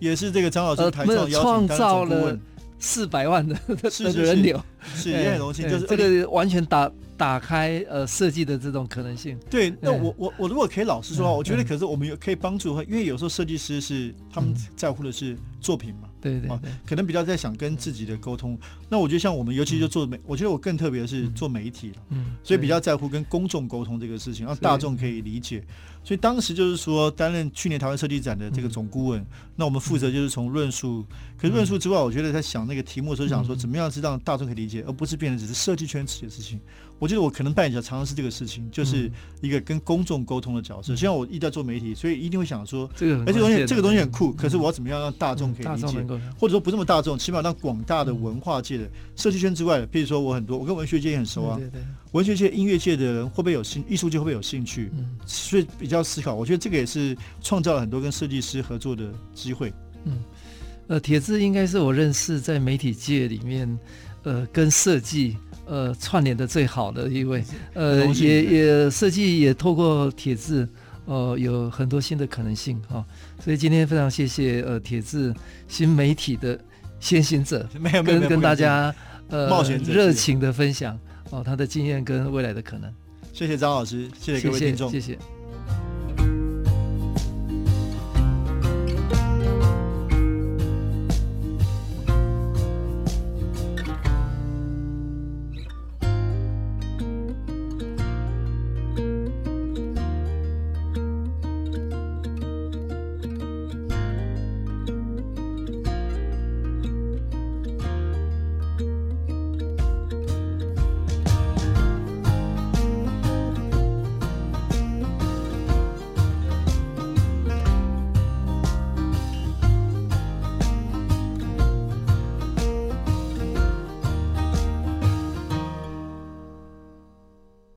[0.00, 2.36] 也是这个张老师台上创造了
[2.80, 3.56] 四百万的
[4.12, 4.60] 的人流，
[4.92, 9.38] 是也很荣幸，就是这个完全打打开呃设计的这种可能性。
[9.50, 16.08] 对，那我我我如果可以老实说话，我觉得可是我们有可以帮助，因为有时候设计师是他们在乎的是作品嘛。
[16.20, 18.56] 对对，对、啊，可能比较在想跟自己的沟通。
[18.88, 25.64] 那我觉得像我们，尤其就做媒，嗯、我觉得我更特别的是做媒体了，嗯，所以比较在乎跟公众沟通这个事情，让大众可以理解。
[26.04, 31.04] 所以当时就是说，担任去年台湾设计展的这个总顾问，嗯、那我们负责就是从论述，
[31.36, 36.60] 可是论述之外，我觉得在想那个题目的时候，想说怎么样是让大众可以理解，而不是变成只是设计圈自己的事情。
[37.02, 40.94] 我觉得我可能扮演的常常是这个事情，就是一个跟公众沟通的角色。
[40.94, 46.06] 像我一直在做媒体，所以一定会想说，这个而且东西这个东西很酷，可是我要怎么样让大众可以理解，
[46.38, 51.58] 或者说不这么大众，起码让广大的文化界的设计圈之外的，譬如说我很多，我跟文学界也很熟啊，
[52.12, 54.92] 文学界、音乐界的人会不会有兴，艺术界会不会有兴趣？
[55.26, 59.74] 所以比较思考，我觉得这个也是创造了很多跟设计师合作的机会。
[60.04, 60.22] 嗯，
[60.86, 63.76] 呃，铁字应该是我认识在媒体界里面，
[64.22, 65.36] 呃，跟设计。
[65.66, 67.44] 呃，串联的最好的一位，
[67.74, 70.68] 呃，也也设计也透过铁字，
[71.06, 73.04] 呃，有很多新的可能性哈、哦。
[73.42, 75.34] 所以今天非常谢谢呃铁字
[75.68, 76.58] 新媒体的
[77.00, 77.66] 先行者，
[78.04, 78.94] 跟跟大家
[79.28, 80.98] 呃冒险热情的分享
[81.30, 82.92] 哦，他的经验跟未来的可能。
[83.32, 85.12] 谢谢张老师，谢谢各位听众，谢谢。
[85.12, 85.18] 谢谢